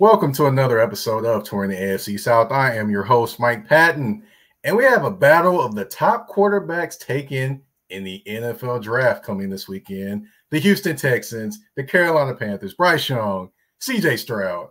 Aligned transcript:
Welcome 0.00 0.32
to 0.34 0.46
another 0.46 0.78
episode 0.78 1.24
of 1.24 1.42
Touring 1.42 1.70
the 1.70 1.76
AFC 1.76 2.20
South. 2.20 2.52
I 2.52 2.76
am 2.76 2.88
your 2.88 3.02
host, 3.02 3.40
Mike 3.40 3.66
Patton, 3.66 4.22
and 4.62 4.76
we 4.76 4.84
have 4.84 5.02
a 5.02 5.10
battle 5.10 5.60
of 5.60 5.74
the 5.74 5.86
top 5.86 6.28
quarterbacks 6.28 6.96
taken 6.96 7.60
in 7.90 8.04
the 8.04 8.22
NFL 8.24 8.80
draft 8.80 9.24
coming 9.24 9.50
this 9.50 9.66
weekend. 9.66 10.28
The 10.50 10.60
Houston 10.60 10.94
Texans, 10.94 11.58
the 11.74 11.82
Carolina 11.82 12.32
Panthers, 12.36 12.74
Bryce 12.74 13.08
Young, 13.08 13.50
CJ 13.80 14.20
Stroud. 14.20 14.68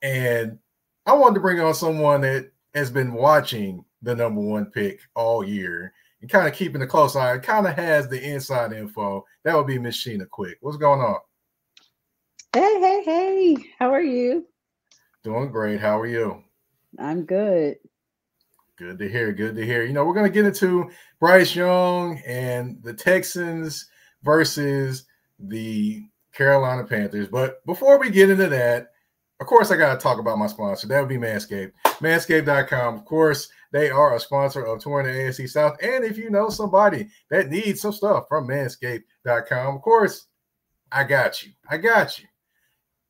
And 0.00 0.58
I 1.04 1.12
wanted 1.12 1.34
to 1.34 1.40
bring 1.40 1.60
on 1.60 1.74
someone 1.74 2.22
that 2.22 2.50
has 2.72 2.90
been 2.90 3.12
watching 3.12 3.84
the 4.00 4.16
number 4.16 4.40
one 4.40 4.70
pick 4.70 5.00
all 5.14 5.44
year 5.44 5.92
and 6.22 6.30
kind 6.30 6.48
of 6.48 6.54
keeping 6.54 6.80
a 6.80 6.86
close 6.86 7.14
eye, 7.14 7.36
kind 7.36 7.66
of 7.66 7.74
has 7.74 8.08
the 8.08 8.26
inside 8.26 8.72
info. 8.72 9.22
That 9.44 9.54
would 9.54 9.66
be 9.66 9.78
Miss 9.78 10.02
Sheena 10.02 10.26
Quick. 10.30 10.56
What's 10.62 10.78
going 10.78 11.02
on? 11.02 11.18
Hey, 12.54 12.80
hey, 12.80 13.02
hey. 13.04 13.56
How 13.78 13.92
are 13.92 14.00
you? 14.00 14.46
Doing 15.24 15.50
great. 15.50 15.80
How 15.80 16.00
are 16.00 16.06
you? 16.06 16.42
I'm 16.98 17.24
good. 17.24 17.76
Good 18.76 18.98
to 18.98 19.08
hear. 19.08 19.32
Good 19.32 19.54
to 19.54 19.64
hear. 19.64 19.84
You 19.84 19.92
know, 19.92 20.04
we're 20.04 20.14
going 20.14 20.26
to 20.26 20.32
get 20.32 20.46
into 20.46 20.90
Bryce 21.20 21.54
Young 21.54 22.20
and 22.26 22.82
the 22.82 22.92
Texans 22.92 23.88
versus 24.22 25.04
the 25.38 26.02
Carolina 26.32 26.84
Panthers. 26.84 27.28
But 27.28 27.64
before 27.66 27.98
we 27.98 28.10
get 28.10 28.30
into 28.30 28.48
that, 28.48 28.88
of 29.40 29.46
course, 29.46 29.70
I 29.70 29.76
got 29.76 29.94
to 29.94 30.00
talk 30.00 30.18
about 30.18 30.38
my 30.38 30.46
sponsor. 30.46 30.88
That 30.88 31.00
would 31.00 31.08
be 31.08 31.16
Manscaped. 31.16 31.72
Manscaped.com. 31.84 32.94
Of 32.94 33.04
course, 33.04 33.48
they 33.72 33.90
are 33.90 34.14
a 34.14 34.20
sponsor 34.20 34.64
of 34.64 34.80
Touring 34.80 35.06
the 35.06 35.12
AFC 35.12 35.48
South. 35.48 35.76
And 35.82 36.04
if 36.04 36.16
you 36.16 36.30
know 36.30 36.48
somebody 36.48 37.08
that 37.30 37.50
needs 37.50 37.80
some 37.80 37.92
stuff 37.92 38.24
from 38.28 38.48
Manscaped.com, 38.48 39.76
of 39.76 39.82
course, 39.82 40.26
I 40.90 41.04
got 41.04 41.42
you. 41.42 41.52
I 41.68 41.78
got 41.78 42.18
you. 42.18 42.26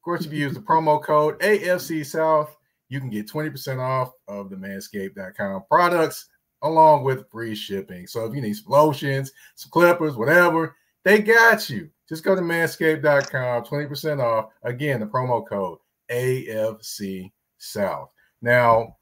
Of 0.03 0.05
course, 0.05 0.27
if 0.27 0.33
you 0.33 0.41
use 0.41 0.55
the 0.55 0.58
promo 0.58 1.00
code 1.00 1.39
AFC 1.39 2.05
South, 2.05 2.56
you 2.89 2.98
can 2.98 3.08
get 3.08 3.31
20% 3.31 3.78
off 3.78 4.11
of 4.27 4.50
the 4.50 4.56
manscaped.com 4.56 5.62
products 5.70 6.28
along 6.62 7.05
with 7.05 7.31
free 7.31 7.55
shipping. 7.55 8.08
So 8.08 8.25
if 8.25 8.34
you 8.34 8.41
need 8.41 8.55
some 8.55 8.73
lotions, 8.73 9.30
some 9.55 9.70
clippers, 9.70 10.17
whatever, 10.17 10.75
they 11.05 11.20
got 11.20 11.70
you. 11.70 11.89
Just 12.08 12.25
go 12.25 12.34
to 12.34 12.42
manscaped.com, 12.42 13.62
20% 13.62 14.20
off. 14.20 14.50
Again, 14.64 14.98
the 14.98 15.06
promo 15.06 15.47
code 15.48 15.78
AFC 16.11 17.30
South. 17.58 18.12
Now, 18.41 18.97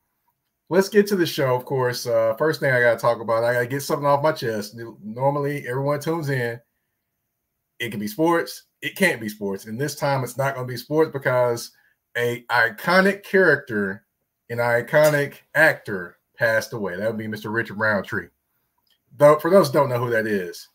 let's 0.68 0.90
get 0.90 1.06
to 1.06 1.16
the 1.16 1.24
show. 1.24 1.54
Of 1.54 1.64
course, 1.64 2.06
uh, 2.06 2.34
first 2.36 2.60
thing 2.60 2.72
I 2.74 2.80
got 2.82 2.96
to 2.96 3.00
talk 3.00 3.22
about, 3.22 3.42
I 3.42 3.54
got 3.54 3.60
to 3.60 3.66
get 3.66 3.82
something 3.82 4.06
off 4.06 4.22
my 4.22 4.32
chest. 4.32 4.78
Normally, 5.02 5.66
everyone 5.66 6.00
tunes 6.00 6.28
in. 6.28 6.60
It 7.80 7.90
can 7.90 7.98
be 7.98 8.06
sports, 8.06 8.64
it 8.82 8.94
can't 8.94 9.20
be 9.20 9.28
sports. 9.28 9.64
And 9.64 9.80
this 9.80 9.96
time 9.96 10.22
it's 10.22 10.36
not 10.36 10.54
going 10.54 10.66
to 10.66 10.72
be 10.72 10.76
sports 10.76 11.10
because 11.12 11.72
a 12.16 12.44
iconic 12.50 13.24
character, 13.24 14.04
an 14.50 14.58
iconic 14.58 15.34
actor 15.54 16.18
passed 16.36 16.72
away. 16.72 16.96
That 16.96 17.08
would 17.08 17.18
be 17.18 17.26
Mr. 17.26 17.52
Richard 17.52 17.78
Roundtree. 17.78 18.28
Though 19.16 19.38
for 19.38 19.50
those 19.50 19.70
don't 19.70 19.88
know 19.88 19.98
who 19.98 20.10
that 20.10 20.26
is, 20.26 20.68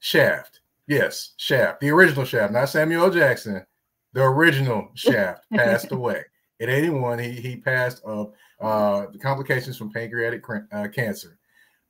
Shaft. 0.00 0.60
Yes, 0.86 1.32
Shaft, 1.38 1.80
the 1.80 1.90
original 1.90 2.24
Shaft, 2.24 2.52
not 2.52 2.68
Samuel 2.68 3.10
Jackson. 3.10 3.64
The 4.12 4.22
original 4.22 4.90
Shaft 4.94 5.44
passed 5.54 5.92
away 5.92 6.24
at 6.60 6.68
81. 6.68 7.18
He 7.18 7.30
he 7.32 7.56
passed 7.56 8.02
of 8.04 8.32
uh, 8.60 9.06
the 9.12 9.18
complications 9.18 9.76
from 9.76 9.92
pancreatic 9.92 10.42
uh, 10.72 10.88
cancer. 10.88 11.38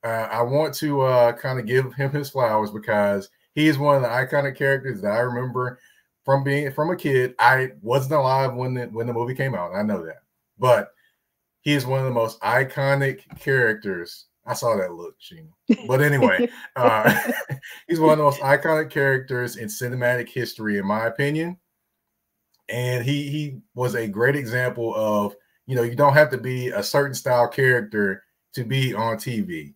Uh, 0.03 0.29
I 0.31 0.43
want 0.43 0.75
to 0.75 1.01
uh, 1.03 1.33
kind 1.33 1.59
of 1.59 1.67
give 1.67 1.93
him 1.95 2.11
his 2.11 2.31
flowers 2.31 2.71
because 2.71 3.29
he 3.55 3.69
is 3.69 3.79
one 3.79 3.97
of 3.97 4.03
the 4.03 4.09
iconic 4.09 4.57
characters 4.57 5.01
that 5.03 5.13
I 5.13 5.21
remember 5.21 5.79
from 6.25 6.43
being 6.43 6.73
from 6.73 6.91
a 6.91 6.97
kid. 6.97 7.35
I 7.39 7.73
wasn't 7.83 8.15
alive 8.15 8.55
when 8.55 8.75
the 8.75 8.87
when 8.87 9.07
the 9.07 9.13
movie 9.13 9.35
came 9.35 9.55
out. 9.55 9.75
I 9.75 9.83
know 9.83 10.05
that, 10.05 10.23
but 10.59 10.95
he 11.61 11.73
is 11.73 11.87
one 11.87 12.01
of 12.01 12.07
the 12.07 12.11
most 12.11 12.41
iconic 12.41 13.21
characters. 13.39 14.27
I 14.47 14.53
saw 14.55 14.77
that 14.77 14.93
look, 14.93 15.17
Sheena. 15.21 15.87
But 15.87 16.03
anyway, 16.03 16.51
uh, 16.77 17.33
he's 17.89 18.01
one 18.01 18.13
of 18.13 18.19
the 18.19 18.25
most 18.25 18.41
iconic 18.41 18.91
characters 18.91 19.57
in 19.57 19.69
cinematic 19.69 20.29
history, 20.29 20.79
in 20.79 20.87
my 20.87 21.07
opinion. 21.07 21.59
And 22.69 23.05
he 23.05 23.29
he 23.31 23.61
was 23.75 23.95
a 23.95 24.09
great 24.09 24.37
example 24.37 24.95
of 24.95 25.37
you 25.67 25.77
know 25.77 25.83
you 25.83 25.95
don't 25.95 26.15
have 26.15 26.31
to 26.31 26.39
be 26.39 26.69
a 26.69 26.83
certain 26.83 27.15
style 27.15 27.49
character 27.49 28.25
to 28.55 28.65
be 28.65 28.95
on 28.95 29.17
TV. 29.17 29.75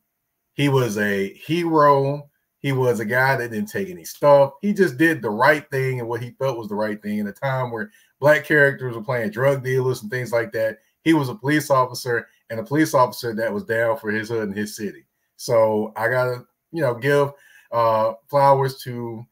He 0.54 0.68
was 0.68 0.98
a 0.98 1.32
hero 1.34 2.28
he 2.60 2.72
was 2.72 3.00
a 3.00 3.04
guy 3.04 3.36
that 3.36 3.50
didn't 3.50 3.70
take 3.70 3.88
any 3.88 4.04
stuff. 4.04 4.52
He 4.60 4.72
just 4.72 4.98
did 4.98 5.22
the 5.22 5.30
right 5.30 5.68
thing 5.70 6.00
and 6.00 6.08
what 6.08 6.22
he 6.22 6.30
felt 6.32 6.58
was 6.58 6.68
the 6.68 6.74
right 6.74 7.00
thing 7.00 7.18
in 7.18 7.28
a 7.28 7.32
time 7.32 7.70
where 7.70 7.90
black 8.20 8.44
characters 8.44 8.96
were 8.96 9.02
playing 9.02 9.30
drug 9.30 9.62
dealers 9.62 10.02
and 10.02 10.10
things 10.10 10.32
like 10.32 10.52
that. 10.52 10.78
He 11.02 11.14
was 11.14 11.28
a 11.28 11.34
police 11.34 11.70
officer 11.70 12.26
and 12.50 12.58
a 12.58 12.64
police 12.64 12.94
officer 12.94 13.34
that 13.34 13.52
was 13.52 13.64
down 13.64 13.96
for 13.96 14.10
his 14.10 14.28
hood 14.28 14.48
and 14.48 14.56
his 14.56 14.74
city. 14.74 15.04
So 15.36 15.92
I 15.96 16.08
gotta, 16.08 16.44
you 16.72 16.82
know, 16.82 16.94
give 16.94 17.32
uh, 17.70 18.14
flowers 18.28 18.78
to 18.82 19.24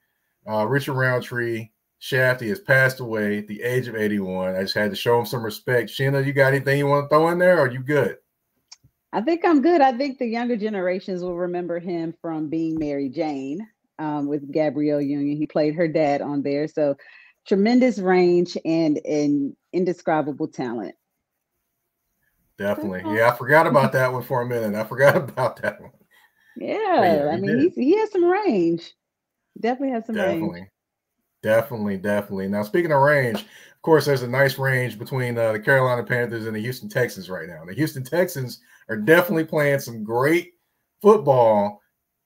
uh, 0.48 0.66
Richard 0.66 0.94
Roundtree. 0.94 1.70
Shafty 2.00 2.48
has 2.48 2.60
passed 2.60 3.00
away 3.00 3.38
at 3.38 3.48
the 3.48 3.62
age 3.62 3.88
of 3.88 3.96
81. 3.96 4.54
I 4.54 4.62
just 4.62 4.74
had 4.74 4.90
to 4.90 4.96
show 4.96 5.18
him 5.18 5.26
some 5.26 5.42
respect. 5.42 5.90
Sheena, 5.90 6.24
you 6.24 6.32
got 6.32 6.52
anything 6.52 6.78
you 6.78 6.86
want 6.86 7.06
to 7.06 7.08
throw 7.08 7.28
in 7.30 7.38
there? 7.38 7.58
Or 7.58 7.62
are 7.62 7.72
you 7.72 7.80
good? 7.80 8.18
I 9.12 9.20
think 9.20 9.44
I'm 9.44 9.62
good. 9.62 9.80
I 9.80 9.96
think 9.96 10.18
the 10.18 10.26
younger 10.26 10.56
generations 10.56 11.22
will 11.22 11.36
remember 11.36 11.78
him 11.78 12.14
from 12.20 12.48
being 12.48 12.78
Mary 12.78 13.08
Jane 13.08 13.66
um, 13.98 14.26
with 14.26 14.52
Gabrielle 14.52 15.00
Union. 15.00 15.36
He 15.36 15.46
played 15.46 15.74
her 15.74 15.88
dad 15.88 16.20
on 16.20 16.42
there. 16.42 16.68
So 16.68 16.96
tremendous 17.46 17.98
range 17.98 18.56
and 18.64 18.98
and 19.04 19.56
indescribable 19.72 20.48
talent. 20.48 20.94
Definitely. 22.58 23.16
Yeah, 23.16 23.30
I 23.30 23.36
forgot 23.36 23.66
about 23.66 23.92
that 23.92 24.12
one 24.12 24.22
for 24.22 24.42
a 24.42 24.46
minute. 24.46 24.74
I 24.74 24.84
forgot 24.84 25.16
about 25.16 25.60
that 25.62 25.80
one. 25.80 25.92
Yeah, 26.56 27.24
yeah 27.24 27.30
I 27.32 27.36
mean, 27.36 27.70
he 27.74 27.96
has 27.98 28.10
some 28.10 28.24
range. 28.24 28.94
Definitely 29.60 29.94
has 29.94 30.06
some 30.06 30.16
definitely. 30.16 30.60
range. 30.60 30.70
Definitely, 31.42 31.98
definitely. 31.98 32.48
Now, 32.48 32.62
speaking 32.62 32.92
of 32.92 33.02
range, 33.02 33.40
of 33.40 33.82
course, 33.82 34.06
there's 34.06 34.22
a 34.22 34.28
nice 34.28 34.58
range 34.58 34.98
between 34.98 35.38
uh, 35.38 35.52
the 35.52 35.60
Carolina 35.60 36.02
Panthers 36.02 36.46
and 36.46 36.56
the 36.56 36.60
Houston 36.60 36.88
Texans 36.88 37.30
right 37.30 37.46
now. 37.46 37.64
The 37.64 37.74
Houston 37.74 38.02
Texans 38.02 38.60
are 38.88 38.96
definitely 38.96 39.44
playing 39.44 39.80
some 39.80 40.04
great 40.04 40.52
football 41.02 41.80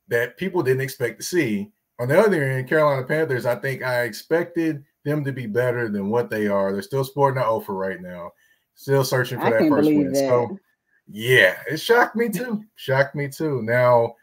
that 0.08 0.36
people 0.36 0.62
didn't 0.62 0.82
expect 0.82 1.20
to 1.20 1.26
see. 1.26 1.70
On 1.98 2.08
the 2.08 2.18
other 2.18 2.42
end, 2.42 2.68
Carolina 2.68 3.06
Panthers, 3.06 3.46
I 3.46 3.56
think 3.56 3.82
I 3.82 4.02
expected 4.02 4.84
them 5.04 5.24
to 5.24 5.32
be 5.32 5.46
better 5.46 5.88
than 5.88 6.10
what 6.10 6.30
they 6.30 6.48
are. 6.48 6.72
They're 6.72 6.82
still 6.82 7.04
sporting 7.04 7.42
an 7.42 7.48
offer 7.48 7.74
right 7.74 8.00
now, 8.00 8.32
still 8.74 9.04
searching 9.04 9.38
for 9.38 9.46
I 9.46 9.50
that 9.50 9.68
first 9.68 9.88
win. 9.88 10.12
That. 10.12 10.18
So, 10.18 10.58
yeah, 11.06 11.56
it 11.70 11.78
shocked 11.78 12.16
me 12.16 12.28
too. 12.28 12.64
shocked 12.76 13.14
me 13.14 13.28
too. 13.28 13.62
Now, 13.62 14.14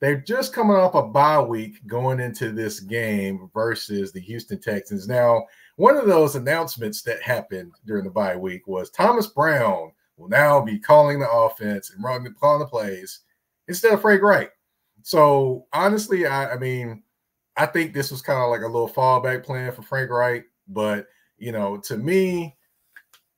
they're 0.00 0.20
just 0.20 0.54
coming 0.54 0.76
off 0.76 0.94
a 0.94 1.02
bye 1.02 1.40
week 1.40 1.86
going 1.86 2.20
into 2.20 2.52
this 2.52 2.80
game 2.80 3.50
versus 3.52 4.12
the 4.12 4.20
Houston 4.20 4.58
Texans. 4.60 5.06
Now, 5.06 5.44
one 5.76 5.96
of 5.96 6.06
those 6.06 6.36
announcements 6.36 7.02
that 7.02 7.22
happened 7.22 7.72
during 7.86 8.04
the 8.04 8.10
bye 8.10 8.36
week 8.36 8.66
was 8.66 8.90
Thomas 8.90 9.26
Brown 9.26 9.92
will 10.20 10.28
now 10.28 10.60
be 10.60 10.78
calling 10.78 11.18
the 11.18 11.30
offense 11.30 11.90
and 11.90 12.04
running 12.04 12.34
calling 12.38 12.60
the 12.60 12.66
plays 12.66 13.20
instead 13.68 13.92
of 13.92 14.02
Frank 14.02 14.22
Reich. 14.22 14.52
So 15.02 15.66
honestly, 15.72 16.26
I, 16.26 16.52
I 16.52 16.58
mean, 16.58 17.02
I 17.56 17.66
think 17.66 17.94
this 17.94 18.10
was 18.10 18.22
kind 18.22 18.42
of 18.42 18.50
like 18.50 18.60
a 18.60 18.66
little 18.66 18.88
fallback 18.88 19.44
plan 19.44 19.72
for 19.72 19.82
Frank 19.82 20.10
Reich, 20.10 20.44
but 20.68 21.06
you 21.38 21.52
know, 21.52 21.78
to 21.78 21.96
me, 21.96 22.56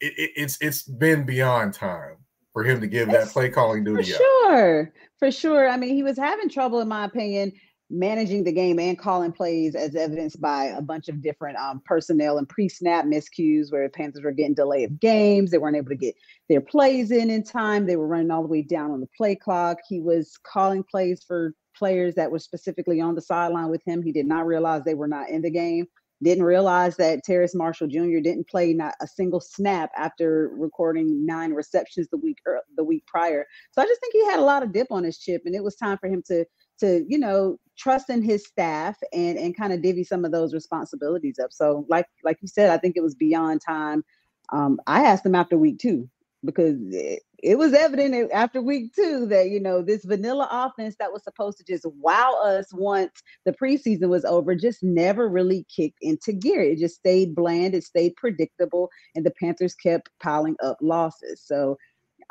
it, 0.01 0.13
it, 0.19 0.31
it's 0.35 0.59
it's 0.61 0.83
been 0.83 1.25
beyond 1.25 1.73
time 1.73 2.17
for 2.53 2.65
him 2.65 2.81
to 2.81 2.87
give 2.87 3.11
that 3.11 3.29
play 3.29 3.49
calling 3.49 3.85
duty. 3.85 4.03
For 4.03 4.19
sure, 4.19 4.93
for 5.19 5.31
sure. 5.31 5.69
I 5.69 5.77
mean, 5.77 5.95
he 5.95 6.03
was 6.03 6.19
having 6.19 6.49
trouble, 6.49 6.81
in 6.81 6.89
my 6.89 7.05
opinion, 7.05 7.53
managing 7.93 8.43
the 8.43 8.53
game 8.53 8.79
and 8.79 8.99
calling 8.99 9.33
plays 9.33 9.75
as 9.75 9.95
evidenced 9.95 10.41
by 10.41 10.65
a 10.65 10.81
bunch 10.81 11.09
of 11.09 11.21
different 11.21 11.59
um, 11.59 11.83
personnel 11.85 12.39
and 12.39 12.49
pre-snap 12.49 13.05
miscues 13.05 13.71
where 13.71 13.85
the 13.85 13.91
Panthers 13.91 14.25
were 14.25 14.33
getting 14.33 14.55
delay 14.55 14.85
of 14.85 14.99
games. 14.99 15.51
They 15.51 15.59
weren't 15.59 15.77
able 15.77 15.91
to 15.91 15.97
get 15.97 16.17
their 16.49 16.63
plays 16.63 17.11
in 17.11 17.29
in 17.29 17.45
time. 17.45 17.87
They 17.87 17.97
were 17.97 18.07
running 18.07 18.31
all 18.31 18.43
the 18.43 18.49
way 18.49 18.63
down 18.63 18.91
on 18.91 19.01
the 19.01 19.09
play 19.17 19.37
clock. 19.37 19.79
He 19.87 20.01
was 20.01 20.39
calling 20.43 20.83
plays 20.83 21.23
for 21.23 21.55
players 21.77 22.15
that 22.15 22.31
were 22.31 22.39
specifically 22.39 23.01
on 23.01 23.15
the 23.15 23.21
sideline 23.21 23.69
with 23.69 23.83
him. 23.85 24.03
He 24.03 24.13
did 24.13 24.27
not 24.27 24.47
realize 24.47 24.83
they 24.85 24.95
were 24.95 25.09
not 25.09 25.29
in 25.29 25.43
the 25.43 25.51
game. 25.51 25.87
Didn't 26.23 26.45
realize 26.45 26.97
that 26.97 27.25
Terrace 27.25 27.55
Marshall 27.55 27.89
Jr. 27.89 28.21
didn't 28.23 28.49
play 28.49 28.73
not 28.73 28.95
a 29.01 29.09
single 29.09 29.41
snap 29.41 29.91
after 29.97 30.51
recording 30.55 31.27
nine 31.27 31.53
receptions 31.53 32.09
the 32.11 32.17
week 32.17 32.39
the 32.77 32.85
week 32.85 33.05
prior. 33.07 33.45
So 33.73 33.83
I 33.83 33.87
just 33.87 34.01
think 34.01 34.13
he 34.13 34.25
had 34.27 34.39
a 34.39 34.45
lot 34.45 34.63
of 34.63 34.73
dip 34.73 34.93
on 34.93 35.03
his 35.03 35.19
chip, 35.19 35.43
and 35.47 35.55
it 35.55 35.65
was 35.65 35.75
time 35.75 35.99
for 35.99 36.07
him 36.07 36.23
to 36.29 36.45
to 36.83 37.05
you 37.09 37.19
know 37.19 37.59
trust 37.79 38.11
in 38.11 38.23
his 38.23 38.45
staff 38.47 38.97
and 39.13 39.39
and 39.39 39.57
kind 39.57 39.73
of 39.73 39.83
divvy 39.83 40.05
some 40.05 40.25
of 40.25 40.33
those 40.33 40.55
responsibilities 40.55 41.39
up. 41.39 41.53
So 41.53 41.87
like 41.89 42.07
like 42.25 42.39
you 42.43 42.49
said, 42.49 42.71
I 42.71 42.79
think 42.79 42.97
it 42.97 43.03
was 43.03 43.15
beyond 43.15 43.63
time. 43.67 44.05
Um, 44.53 44.79
I 44.87 45.05
asked 45.05 45.25
him 45.25 45.35
after 45.35 45.57
week 45.57 45.79
two 45.79 46.09
because 46.45 46.77
it, 46.91 47.23
it 47.39 47.59
was 47.59 47.73
evident 47.73 48.31
after 48.33 48.61
week 48.61 48.95
two 48.95 49.27
that 49.27 49.51
you 49.51 49.61
know 49.61 49.83
this 49.83 50.05
vanilla 50.05 50.49
offense 50.51 50.97
that 50.99 51.13
was 51.13 51.25
supposed 51.25 51.59
to 51.59 51.65
just 51.65 51.87
wow 52.01 52.37
us 52.45 52.67
once 52.73 53.23
the 53.45 53.53
preseason 53.53 54.09
was 54.09 54.25
over 54.25 54.55
just 54.55 54.83
never 54.83 55.29
really 55.29 55.67
kicked 55.75 55.99
into 56.03 56.33
gear. 56.33 56.61
It 56.61 56.79
just 56.79 56.97
stayed 56.97 57.35
bland, 57.35 57.75
it 57.75 57.85
stayed 57.85 58.17
predictable, 58.17 58.91
and 59.15 59.25
the 59.25 59.33
Panthers 59.41 59.75
kept 59.75 60.11
piling 60.23 60.57
up 60.63 60.77
losses. 60.81 61.43
So 61.45 61.77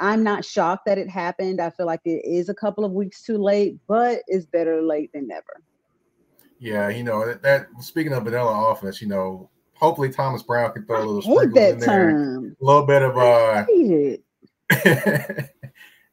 I'm 0.01 0.23
not 0.23 0.43
shocked 0.43 0.87
that 0.87 0.97
it 0.97 1.07
happened. 1.07 1.61
I 1.61 1.69
feel 1.69 1.85
like 1.85 2.01
it 2.05 2.25
is 2.25 2.49
a 2.49 2.55
couple 2.55 2.83
of 2.83 2.91
weeks 2.91 3.21
too 3.21 3.37
late, 3.37 3.77
but 3.87 4.23
it's 4.27 4.47
better 4.47 4.81
late 4.81 5.11
than 5.13 5.27
never. 5.27 5.61
Yeah, 6.59 6.89
you 6.89 7.03
know 7.03 7.25
that, 7.25 7.43
that 7.43 7.67
speaking 7.79 8.11
of 8.11 8.23
vanilla 8.23 8.71
offense, 8.71 8.99
you 9.01 9.07
know, 9.07 9.49
hopefully 9.75 10.09
Thomas 10.11 10.41
Brown 10.41 10.73
can 10.73 10.85
throw 10.85 11.03
a 11.03 11.05
little 11.05 11.21
sprinkles 11.21 11.73
in 11.73 11.79
there, 11.79 11.87
term. 11.87 12.55
a 12.59 12.65
little 12.65 12.85
bit 12.85 13.03
of 13.03 13.17
uh 13.17 13.65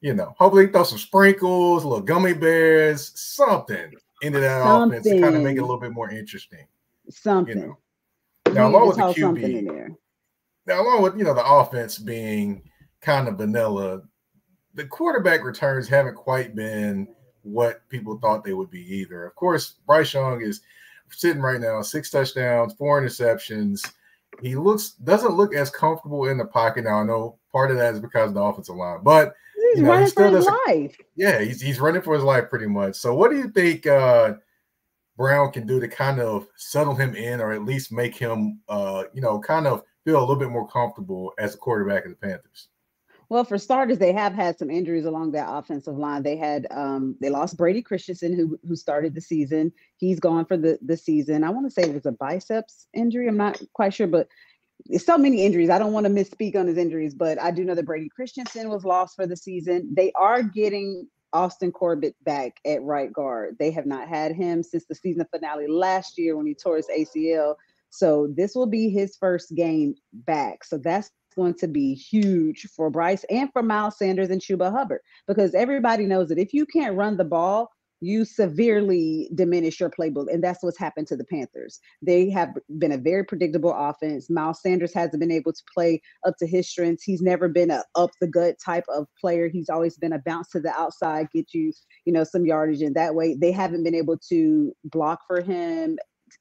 you 0.03 0.15
know, 0.15 0.35
hopefully 0.39 0.67
throw 0.67 0.85
some 0.85 0.99
sprinkles, 0.99 1.85
little 1.85 2.01
gummy 2.03 2.35
bears, 2.35 3.13
something 3.19 3.95
into 4.21 4.41
that 4.41 4.63
something. 4.63 4.99
offense 4.99 5.15
to 5.15 5.21
kind 5.21 5.35
of 5.35 5.43
make 5.43 5.57
it 5.57 5.61
a 5.61 5.63
little 5.63 5.81
bit 5.81 5.93
more 5.93 6.11
interesting. 6.11 6.67
Something. 7.09 7.59
You 7.59 7.67
know? 8.47 8.53
Now, 8.53 8.69
along 8.69 8.89
with 8.89 8.97
the 8.97 9.03
QB, 9.03 9.97
now 10.67 10.83
along 10.83 11.03
with 11.03 11.17
you 11.17 11.25
know 11.25 11.35
the 11.35 11.45
offense 11.45 11.99
being 11.99 12.63
kind 13.01 13.29
of 13.29 13.39
vanilla, 13.39 14.03
the 14.75 14.85
quarterback 14.85 15.45
returns 15.45 15.89
haven't 15.89 16.15
quite 16.15 16.55
been 16.55 17.09
what 17.43 17.89
people 17.89 18.19
thought 18.19 18.45
they 18.45 18.55
would 18.55 18.71
be 18.71 18.83
either. 18.95 19.25
Of 19.25 19.35
course, 19.35 19.77
Bryce 19.87 20.13
Young 20.13 20.41
is 20.43 20.61
sitting 21.11 21.43
right 21.43 21.61
now, 21.61 21.81
six 21.83 22.11
touchdowns, 22.11 22.75
four 22.75 23.01
interceptions 23.01 23.83
he 24.43 24.55
looks 24.55 24.91
doesn't 24.91 25.37
look 25.37 25.55
as 25.55 25.71
comfortable 25.71 26.29
in 26.29 26.39
the 26.39 26.45
pocket 26.45 26.85
now. 26.85 27.01
I 27.01 27.05
know 27.05 27.39
part 27.53 27.71
of 27.71 27.77
that 27.79 27.95
is 27.95 28.01
because 28.01 28.31
of 28.31 28.35
the 28.35 28.43
offensive 28.43 28.77
line, 28.77 29.01
but 29.03 29.35
he's 29.55 29.79
you 29.79 29.83
know, 29.83 29.91
running 29.91 30.05
he 30.05 30.11
still 30.11 30.31
for 30.31 30.37
his 30.37 30.47
life. 30.67 30.97
Yeah, 31.17 31.41
he's 31.41 31.61
he's 31.61 31.81
running 31.81 32.03
for 32.03 32.15
his 32.15 32.25
life 32.25 32.49
pretty 32.49 32.67
much. 32.67 32.97
So, 32.97 33.15
what 33.15 33.31
do 33.31 33.37
you 33.37 33.51
think 33.51 33.87
uh, 33.87 34.35
Brown 35.17 35.51
can 35.53 35.67
do 35.67 35.81
to 35.81 35.89
kind 35.89 36.21
of 36.21 36.47
settle 36.57 36.95
him 36.95 37.15
in, 37.15 37.41
or 37.41 37.53
at 37.53 37.65
least 37.65 37.93
make 37.93 38.17
him, 38.17 38.61
uh, 38.69 39.05
you 39.13 39.21
know, 39.21 39.39
kind 39.41 39.67
of 39.67 39.83
feel 40.05 40.19
a 40.19 40.21
little 40.21 40.37
bit 40.37 40.51
more 40.51 40.69
comfortable 40.69 41.33
as 41.39 41.55
a 41.55 41.59
quarterback 41.59 42.05
of 42.05 42.11
the 42.11 42.17
Panthers? 42.17 42.69
Well, 43.31 43.45
for 43.45 43.59
starters, 43.59 43.99
they 43.99 44.13
have 44.13 44.33
had 44.33 44.59
some 44.59 44.71
injuries 44.71 45.05
along 45.05 45.33
that 45.33 45.51
offensive 45.51 45.99
line. 45.99 46.23
They 46.23 46.37
had 46.37 46.67
um, 46.71 47.17
they 47.21 47.29
lost 47.29 47.59
Brady 47.59 47.83
Christensen, 47.83 48.35
who 48.35 48.59
who 48.67 48.75
started 48.75 49.15
the 49.15 49.21
season. 49.21 49.73
He's 49.99 50.19
gone 50.19 50.47
for 50.47 50.57
the 50.57 50.79
the 50.81 50.97
season. 50.97 51.45
I 51.45 51.51
want 51.51 51.67
to 51.67 51.71
say 51.71 51.83
it 51.83 51.95
was 51.95 52.07
a 52.07 52.13
biceps 52.13 52.87
injury. 52.95 53.29
I'm 53.29 53.37
not 53.37 53.61
quite 53.75 53.93
sure, 53.93 54.07
but 54.07 54.29
so 54.97 55.19
many 55.19 55.45
injuries. 55.45 55.69
I 55.69 55.79
don't 55.79 55.93
want 55.93 56.07
to 56.07 56.13
misspeak 56.13 56.57
on 56.57 56.67
his 56.67 56.79
injuries, 56.79 57.15
but 57.15 57.41
I 57.41 57.51
do 57.51 57.65
know 57.65 57.75
that 57.75 57.85
Brady 57.85 58.09
Christensen 58.09 58.71
was 58.71 58.85
lost 58.85 59.17
for 59.17 59.27
the 59.27 59.37
season. 59.37 59.93
They 59.95 60.13
are 60.13 60.43
getting 60.43 61.07
Austin 61.33 61.73
Corbett 61.73 62.15
back 62.25 62.59
at 62.65 62.83
right 62.83 63.13
guard. 63.13 63.57
They 63.59 63.71
have 63.73 63.87
not 63.87 64.09
had 64.09 64.33
him 64.33 64.63
since 64.63 64.87
the 64.87 64.95
season 64.95 65.27
finale 65.31 65.67
last 65.67 66.17
year 66.17 66.37
when 66.37 66.47
he 66.47 66.55
tore 66.55 66.77
his 66.77 66.89
ACL. 66.89 67.57
So 67.91 68.29
this 68.35 68.55
will 68.55 68.67
be 68.67 68.89
his 68.91 69.17
first 69.17 69.55
game 69.55 69.95
back. 70.13 70.65
So 70.65 70.79
that's 70.79 71.11
going 71.39 71.55
to 71.55 71.69
be 71.69 71.95
huge 71.95 72.67
for 72.75 72.91
Bryce 72.91 73.25
and 73.31 73.49
for 73.53 73.63
Miles 73.63 73.97
Sanders 73.97 74.29
and 74.29 74.41
Chuba 74.41 74.73
Hubbard 74.73 75.01
because 75.27 75.55
everybody 75.55 76.05
knows 76.05 76.29
that 76.29 76.39
if 76.39 76.53
you 76.53 76.67
can't 76.67 76.97
run 76.97 77.17
the 77.17 77.25
ball, 77.25 77.71
you 78.01 78.25
severely 78.25 79.29
diminish 79.35 79.81
your 79.81 79.91
playbook. 79.91 80.33
And 80.33 80.43
that's 80.43 80.63
what's 80.63 80.79
happened 80.79 81.07
to 81.09 81.17
the 81.17 81.25
Panthers. 81.25 81.81
They 82.03 82.31
have 82.31 82.51
been 82.79 82.93
a 82.93 82.99
very 82.99 83.25
predictable 83.25 83.75
offense. 83.77 84.31
Miles 84.31 84.63
Sanders 84.63 84.95
hasn't 84.95 85.21
been 85.21 85.33
able 85.33 85.53
to 85.53 85.63
play 85.73 86.01
up 86.27 86.35
to 86.39 86.47
his 86.47 86.69
strengths. 86.69 87.03
He's 87.05 87.23
never 87.23 87.49
been 87.49 87.71
a 87.71 87.83
up 87.95 88.11
the 88.21 88.29
gut 88.29 88.57
type 88.65 88.85
of 88.89 89.07
player. 89.21 89.49
He's 89.49 89.69
always 89.69 89.97
been 89.97 90.13
a 90.13 90.23
bounce 90.25 90.49
to 90.51 90.61
the 90.61 90.73
outside, 90.79 91.29
get 91.33 91.53
you, 91.53 91.73
you 92.05 92.13
know, 92.13 92.25
some 92.25 92.47
yardage. 92.47 92.83
And 92.83 92.95
that 92.95 93.15
way 93.15 93.37
they 93.41 93.53
haven't 93.53 93.85
been 93.85 93.95
able 93.95 94.19
to 94.29 94.73
block 94.85 95.21
for 95.27 95.41
him 95.41 95.99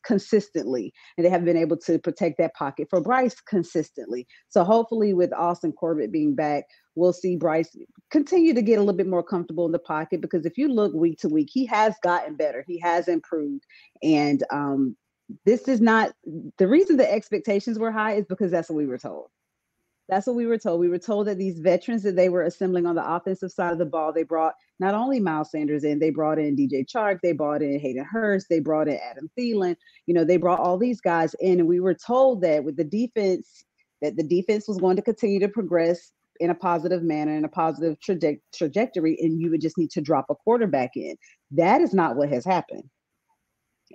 consistently 0.08 0.94
and 1.18 1.26
they 1.26 1.30
haven't 1.30 1.46
been 1.46 1.58
able 1.58 1.78
to 1.78 2.00
protect 2.00 2.38
that 2.38 2.56
pocket 2.56 2.88
for 2.90 3.02
Bryce 3.02 3.42
consistently. 3.42 4.26
So 4.48 4.64
hopefully 4.64 5.14
with 5.14 5.34
Austin 5.34 5.74
Corbett 5.74 6.12
being 6.12 6.34
back, 6.34 6.64
we'll 6.96 7.14
see 7.14 7.36
Bryce 7.36 7.76
continue 8.10 8.54
to 8.54 8.62
get 8.62 8.78
a 8.78 8.80
little 8.80 8.94
bit 8.94 9.08
more 9.08 9.24
comfortable 9.24 9.66
in 9.66 9.74
the 9.74 9.80
pocket 9.80 10.22
because 10.22 10.46
if 10.46 10.58
you 10.58 10.70
look 10.70 10.94
week 10.94 11.20
to 11.20 11.28
week, 11.28 11.50
he 11.52 11.66
has 11.66 11.94
gotten 12.02 12.36
better. 12.36 12.64
He 12.66 12.80
has 12.80 13.10
improved. 13.10 13.66
And 14.02 14.44
um, 14.52 14.96
this 15.46 15.68
is 15.68 15.82
not 15.82 16.14
the 16.58 16.68
reason 16.68 16.96
the 16.96 17.12
expectations 17.12 17.78
were 17.78 17.92
high 17.92 18.14
is 18.14 18.26
because 18.26 18.50
that's 18.50 18.70
what 18.70 18.78
we 18.78 18.88
were 18.88 18.98
told. 18.98 19.28
That's 20.10 20.26
what 20.26 20.38
we 20.38 20.46
were 20.46 20.58
told. 20.58 20.80
We 20.80 20.88
were 20.88 20.98
told 20.98 21.28
that 21.28 21.38
these 21.38 21.60
veterans 21.60 22.04
that 22.04 22.16
they 22.16 22.30
were 22.30 22.44
assembling 22.44 22.86
on 22.86 22.96
the 22.96 23.16
offensive 23.16 23.52
side 23.52 23.74
of 23.74 23.78
the 23.78 23.86
ball, 23.86 24.14
they 24.14 24.24
brought 24.24 24.54
not 24.80 24.96
only 24.96 25.20
Miles 25.20 25.52
Sanders 25.52 25.84
in, 25.84 26.00
they 26.00 26.12
brought 26.12 26.40
in 26.40 26.56
DJ 26.56 26.86
Chark, 26.86 27.20
they 27.22 27.34
brought 27.34 27.62
in 27.62 27.80
Hayden 27.80 28.06
Hurst, 28.06 28.48
they 28.50 28.60
brought 28.60 28.88
in 28.88 29.00
Adam 29.04 29.30
Thielen. 29.38 29.76
You 30.06 30.14
know, 30.14 30.24
they 30.24 30.38
brought 30.38 30.62
all 30.62 30.78
these 30.78 31.02
guys 31.02 31.36
in, 31.42 31.60
and 31.60 31.68
we 31.68 31.82
were 31.82 31.94
told 31.94 32.42
that 32.42 32.64
with 32.64 32.78
the 32.78 32.86
defense, 32.86 33.66
that 34.02 34.16
the 34.16 34.24
defense 34.24 34.68
was 34.68 34.78
going 34.78 34.96
to 34.96 35.02
continue 35.02 35.40
to 35.42 35.50
progress 35.50 36.14
in 36.40 36.52
a 36.52 36.56
positive 36.56 37.04
manner, 37.04 37.36
in 37.36 37.44
a 37.44 37.50
positive 37.50 37.98
traje- 38.00 38.40
trajectory, 38.56 39.18
and 39.20 39.42
you 39.42 39.50
would 39.50 39.62
just 39.62 39.78
need 39.78 39.92
to 39.92 40.02
drop 40.02 40.28
a 40.30 40.36
quarterback 40.36 40.92
in. 40.96 41.18
That 41.52 41.82
is 41.82 41.94
not 41.94 42.16
what 42.16 42.30
has 42.30 42.46
happened. 42.46 42.84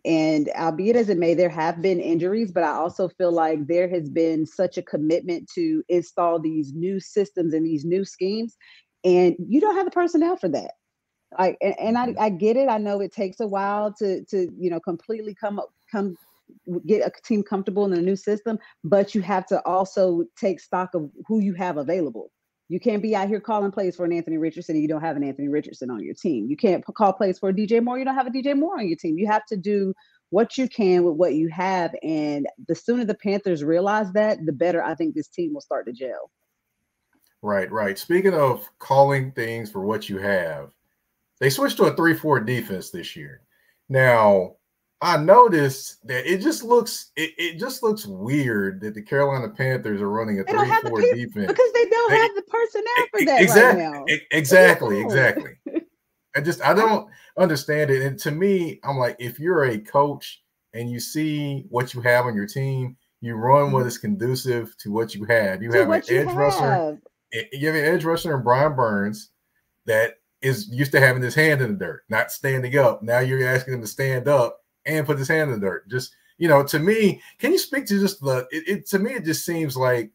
And 0.04 0.50
albeit 0.58 0.96
as 0.96 1.08
it 1.08 1.18
may, 1.18 1.34
there 1.34 1.48
have 1.48 1.80
been 1.80 2.00
injuries, 2.00 2.50
but 2.50 2.64
I 2.64 2.72
also 2.72 3.08
feel 3.08 3.30
like 3.30 3.66
there 3.66 3.88
has 3.88 4.10
been 4.10 4.46
such 4.46 4.76
a 4.76 4.82
commitment 4.82 5.48
to 5.54 5.84
install 5.88 6.40
these 6.40 6.72
new 6.72 6.98
systems 6.98 7.54
and 7.54 7.64
these 7.64 7.84
new 7.84 8.04
schemes, 8.04 8.56
and 9.04 9.36
you 9.38 9.60
don't 9.60 9.76
have 9.76 9.84
the 9.84 9.92
personnel 9.92 10.36
for 10.36 10.48
that. 10.48 10.72
Like, 11.38 11.56
and, 11.62 11.78
and 11.78 11.98
I, 11.98 12.14
I 12.18 12.30
get 12.30 12.56
it. 12.56 12.68
I 12.68 12.78
know 12.78 13.00
it 13.00 13.12
takes 13.12 13.38
a 13.40 13.46
while 13.46 13.92
to 13.94 14.24
to 14.24 14.48
you 14.58 14.70
know 14.70 14.80
completely 14.80 15.34
come 15.34 15.60
up 15.60 15.70
come 15.90 16.16
get 16.86 17.06
a 17.06 17.12
team 17.24 17.42
comfortable 17.42 17.84
in 17.84 17.92
a 17.92 18.02
new 18.02 18.16
system, 18.16 18.58
but 18.84 19.14
you 19.14 19.22
have 19.22 19.46
to 19.46 19.64
also 19.66 20.24
take 20.36 20.60
stock 20.60 20.94
of 20.94 21.10
who 21.26 21.40
you 21.40 21.54
have 21.54 21.76
available. 21.76 22.30
You 22.72 22.80
can't 22.80 23.02
be 23.02 23.14
out 23.14 23.28
here 23.28 23.38
calling 23.38 23.70
plays 23.70 23.96
for 23.96 24.06
an 24.06 24.14
Anthony 24.14 24.38
Richardson 24.38 24.76
and 24.76 24.82
you 24.82 24.88
don't 24.88 25.02
have 25.02 25.14
an 25.14 25.22
Anthony 25.22 25.48
Richardson 25.48 25.90
on 25.90 26.02
your 26.02 26.14
team. 26.14 26.46
You 26.48 26.56
can't 26.56 26.82
call 26.82 27.12
plays 27.12 27.38
for 27.38 27.50
a 27.50 27.52
DJ 27.52 27.84
Moore. 27.84 27.98
You 27.98 28.06
don't 28.06 28.14
have 28.14 28.26
a 28.26 28.30
DJ 28.30 28.58
Moore 28.58 28.78
on 28.78 28.88
your 28.88 28.96
team. 28.96 29.18
You 29.18 29.26
have 29.26 29.44
to 29.48 29.58
do 29.58 29.92
what 30.30 30.56
you 30.56 30.66
can 30.70 31.04
with 31.04 31.16
what 31.16 31.34
you 31.34 31.48
have. 31.50 31.94
And 32.02 32.46
the 32.68 32.74
sooner 32.74 33.04
the 33.04 33.14
Panthers 33.14 33.62
realize 33.62 34.10
that, 34.12 34.38
the 34.46 34.54
better 34.54 34.82
I 34.82 34.94
think 34.94 35.14
this 35.14 35.28
team 35.28 35.52
will 35.52 35.60
start 35.60 35.84
to 35.84 35.92
gel. 35.92 36.30
Right, 37.42 37.70
right. 37.70 37.98
Speaking 37.98 38.32
of 38.32 38.66
calling 38.78 39.32
things 39.32 39.70
for 39.70 39.84
what 39.84 40.08
you 40.08 40.16
have, 40.16 40.72
they 41.40 41.50
switched 41.50 41.76
to 41.76 41.84
a 41.84 41.94
3 41.94 42.14
4 42.14 42.40
defense 42.40 42.88
this 42.88 43.14
year. 43.14 43.42
Now, 43.90 44.54
I 45.02 45.16
noticed 45.16 46.06
that 46.06 46.32
it 46.32 46.40
just 46.40 46.62
looks 46.62 47.10
it, 47.16 47.32
it 47.36 47.58
just 47.58 47.82
looks 47.82 48.06
weird 48.06 48.80
that 48.82 48.94
the 48.94 49.02
Carolina 49.02 49.48
Panthers 49.48 50.00
are 50.00 50.08
running 50.08 50.38
a 50.38 50.44
three 50.44 50.70
four 50.88 51.00
defense 51.00 51.48
because 51.48 51.72
they 51.74 51.86
don't 51.86 52.10
they, 52.10 52.18
have 52.18 52.34
the 52.36 52.42
personnel 52.42 53.06
for 53.10 53.24
that 53.24 53.42
exactly, 53.42 53.82
right 53.82 53.92
now. 53.92 54.04
Exactly, 54.30 55.00
exactly. 55.00 55.56
I 56.36 56.40
just 56.40 56.62
I 56.62 56.72
don't 56.72 57.08
understand 57.36 57.90
it. 57.90 58.02
And 58.02 58.16
to 58.20 58.30
me, 58.30 58.78
I'm 58.84 58.96
like, 58.96 59.16
if 59.18 59.40
you're 59.40 59.64
a 59.64 59.78
coach 59.78 60.40
and 60.72 60.88
you 60.88 61.00
see 61.00 61.64
what 61.68 61.94
you 61.94 62.00
have 62.02 62.26
on 62.26 62.36
your 62.36 62.46
team, 62.46 62.96
you 63.20 63.34
run 63.34 63.72
what 63.72 63.86
is 63.86 63.98
conducive 63.98 64.76
to 64.78 64.92
what 64.92 65.16
you 65.16 65.24
have. 65.24 65.64
You 65.64 65.72
have 65.72 65.90
an 65.90 66.02
edge 66.08 66.26
have. 66.28 66.36
rusher. 66.36 66.98
You 67.52 67.66
have 67.66 67.76
an 67.76 67.84
edge 67.84 68.04
rusher 68.04 68.34
and 68.34 68.44
Brian 68.44 68.76
Burns 68.76 69.30
that 69.86 70.18
is 70.42 70.68
used 70.68 70.92
to 70.92 71.00
having 71.00 71.22
his 71.22 71.34
hand 71.34 71.60
in 71.60 71.72
the 71.72 71.84
dirt, 71.84 72.04
not 72.08 72.30
standing 72.30 72.78
up. 72.78 73.02
Now 73.02 73.18
you're 73.18 73.48
asking 73.48 73.74
him 73.74 73.80
to 73.80 73.86
stand 73.88 74.28
up 74.28 74.61
and 74.86 75.06
put 75.06 75.18
his 75.18 75.28
hand 75.28 75.50
in 75.50 75.60
the 75.60 75.66
dirt. 75.66 75.88
Just 75.88 76.14
you 76.38 76.48
know, 76.48 76.64
to 76.64 76.78
me, 76.78 77.22
can 77.38 77.52
you 77.52 77.58
speak 77.58 77.86
to 77.86 78.00
just 78.00 78.20
the? 78.20 78.46
It, 78.50 78.68
it 78.68 78.86
to 78.88 78.98
me, 78.98 79.12
it 79.12 79.24
just 79.24 79.44
seems 79.44 79.76
like 79.76 80.10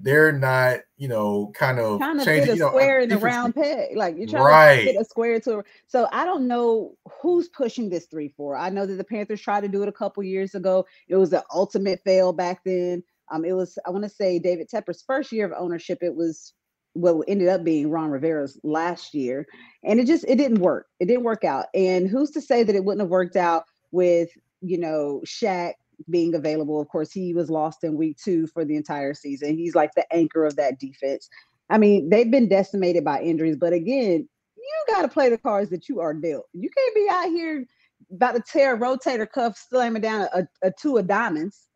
they're 0.00 0.32
not, 0.32 0.80
you 0.96 1.08
know, 1.08 1.52
kind 1.54 1.78
of 1.78 1.98
trying 1.98 2.18
to 2.18 2.24
changing, 2.24 2.56
fit 2.56 2.64
a 2.64 2.68
square 2.68 3.00
in 3.00 3.12
a 3.12 3.18
round 3.18 3.54
peg. 3.54 3.96
Like 3.96 4.16
you're 4.16 4.26
trying 4.26 4.44
right. 4.44 4.76
to 4.76 4.92
fit 4.92 5.00
a 5.00 5.04
square 5.04 5.40
to 5.40 5.58
a 5.58 5.64
so 5.86 6.08
I 6.12 6.24
don't 6.24 6.48
know 6.48 6.96
who's 7.20 7.48
pushing 7.48 7.88
this 7.88 8.06
three 8.06 8.32
four. 8.36 8.56
I 8.56 8.70
know 8.70 8.86
that 8.86 8.94
the 8.94 9.04
Panthers 9.04 9.40
tried 9.40 9.62
to 9.62 9.68
do 9.68 9.82
it 9.82 9.88
a 9.88 9.92
couple 9.92 10.22
years 10.22 10.54
ago. 10.54 10.86
It 11.08 11.16
was 11.16 11.32
an 11.32 11.42
ultimate 11.54 12.00
fail 12.04 12.32
back 12.32 12.62
then. 12.64 13.02
Um, 13.30 13.44
it 13.44 13.52
was 13.52 13.78
I 13.86 13.90
want 13.90 14.04
to 14.04 14.10
say 14.10 14.38
David 14.38 14.68
Tepper's 14.68 15.02
first 15.06 15.32
year 15.32 15.46
of 15.46 15.52
ownership. 15.56 15.98
It 16.02 16.14
was 16.14 16.52
what 16.94 17.24
ended 17.28 17.48
up 17.48 17.62
being 17.62 17.90
Ron 17.90 18.10
Rivera's 18.10 18.58
last 18.62 19.14
year, 19.14 19.46
and 19.84 20.00
it 20.00 20.06
just 20.06 20.24
it 20.28 20.36
didn't 20.36 20.60
work. 20.60 20.86
It 21.00 21.06
didn't 21.06 21.24
work 21.24 21.44
out. 21.44 21.66
And 21.74 22.08
who's 22.08 22.30
to 22.32 22.40
say 22.40 22.62
that 22.62 22.74
it 22.74 22.84
wouldn't 22.84 23.02
have 23.02 23.10
worked 23.10 23.36
out 23.36 23.64
with 23.96 24.28
you 24.60 24.78
know 24.78 25.22
Shaq 25.24 25.72
being 26.10 26.34
available. 26.34 26.80
Of 26.80 26.88
course, 26.88 27.10
he 27.10 27.32
was 27.32 27.50
lost 27.50 27.82
in 27.82 27.96
week 27.96 28.18
two 28.22 28.46
for 28.46 28.64
the 28.64 28.76
entire 28.76 29.14
season. 29.14 29.56
He's 29.56 29.74
like 29.74 29.90
the 29.96 30.06
anchor 30.14 30.44
of 30.44 30.56
that 30.56 30.78
defense. 30.78 31.28
I 31.70 31.78
mean, 31.78 32.10
they've 32.10 32.30
been 32.30 32.48
decimated 32.48 33.04
by 33.04 33.22
injuries, 33.22 33.56
but 33.56 33.72
again, 33.72 34.28
you 34.56 34.94
got 34.94 35.02
to 35.02 35.08
play 35.08 35.30
the 35.30 35.38
cards 35.38 35.70
that 35.70 35.88
you 35.88 36.00
are 36.00 36.14
dealt. 36.14 36.46
You 36.52 36.68
can't 36.68 36.94
be 36.94 37.08
out 37.10 37.30
here 37.30 37.66
about 38.12 38.34
to 38.36 38.42
tear 38.42 38.74
a 38.74 38.78
rotator 38.78 39.28
cuff, 39.28 39.58
slamming 39.68 40.02
down 40.02 40.28
a, 40.32 40.40
a, 40.40 40.68
a 40.68 40.70
two 40.70 40.98
of 40.98 41.08
diamonds 41.08 41.68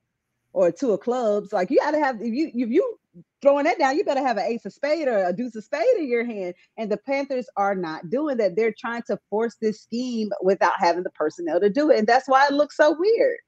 or 0.52 0.68
a 0.68 0.72
two 0.72 0.92
of 0.92 1.00
clubs. 1.00 1.52
Like 1.52 1.70
you 1.70 1.78
got 1.78 1.92
to 1.92 1.98
have 1.98 2.20
if 2.20 2.32
you 2.32 2.50
if 2.54 2.68
you 2.70 2.98
throwing 3.42 3.64
that 3.64 3.78
down, 3.78 3.96
you 3.96 4.04
better 4.04 4.24
have 4.24 4.36
an 4.36 4.44
ace 4.44 4.64
of 4.64 4.72
spade 4.72 5.08
or 5.08 5.26
a 5.26 5.32
deuce 5.32 5.56
of 5.56 5.64
spade 5.64 5.96
in 5.98 6.08
your 6.08 6.24
hand. 6.24 6.54
And 6.76 6.90
the 6.90 6.96
Panthers 6.96 7.46
are 7.56 7.74
not 7.74 8.10
doing 8.10 8.36
that. 8.38 8.56
They're 8.56 8.74
trying 8.78 9.02
to 9.08 9.18
force 9.28 9.56
this 9.60 9.82
scheme 9.82 10.30
without 10.42 10.74
having 10.78 11.02
the 11.02 11.10
personnel 11.10 11.60
to 11.60 11.70
do 11.70 11.90
it. 11.90 11.98
And 11.98 12.06
that's 12.06 12.28
why 12.28 12.46
it 12.46 12.52
looks 12.52 12.76
so 12.76 12.96
weird. 12.98 13.38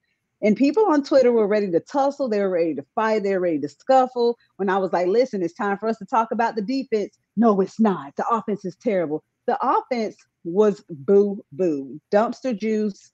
And 0.43 0.57
people 0.57 0.87
on 0.87 1.05
Twitter 1.05 1.31
were 1.31 1.47
ready 1.47 1.71
to 1.71 1.81
tussle, 1.81 2.29
they 2.29 2.41
were 2.41 2.51
ready 2.51 2.75
to 2.75 2.85
fight, 2.97 3.23
they 3.23 3.33
were 3.35 3.41
ready 3.41 3.61
to 3.61 3.69
scuffle. 3.69 4.37
When 4.57 4.69
I 4.69 4.79
was 4.79 4.93
like, 4.93 5.07
listen, 5.07 5.43
it's 5.43 5.55
time 5.55 5.79
for 5.79 5.89
us 5.89 5.99
to 5.99 6.05
talk 6.05 6.33
about 6.33 6.57
the 6.57 6.63
defense. 6.63 7.17
No, 7.37 7.61
it's 7.61 7.79
not. 7.79 8.17
The 8.17 8.27
offense 8.29 8.65
is 8.65 8.77
terrible. 8.77 9.23
The 9.47 9.57
offense 9.63 10.17
was 10.45 10.85
boo 10.91 11.45
boo, 11.53 12.01
dumpster 12.13 12.59
juice, 12.59 13.13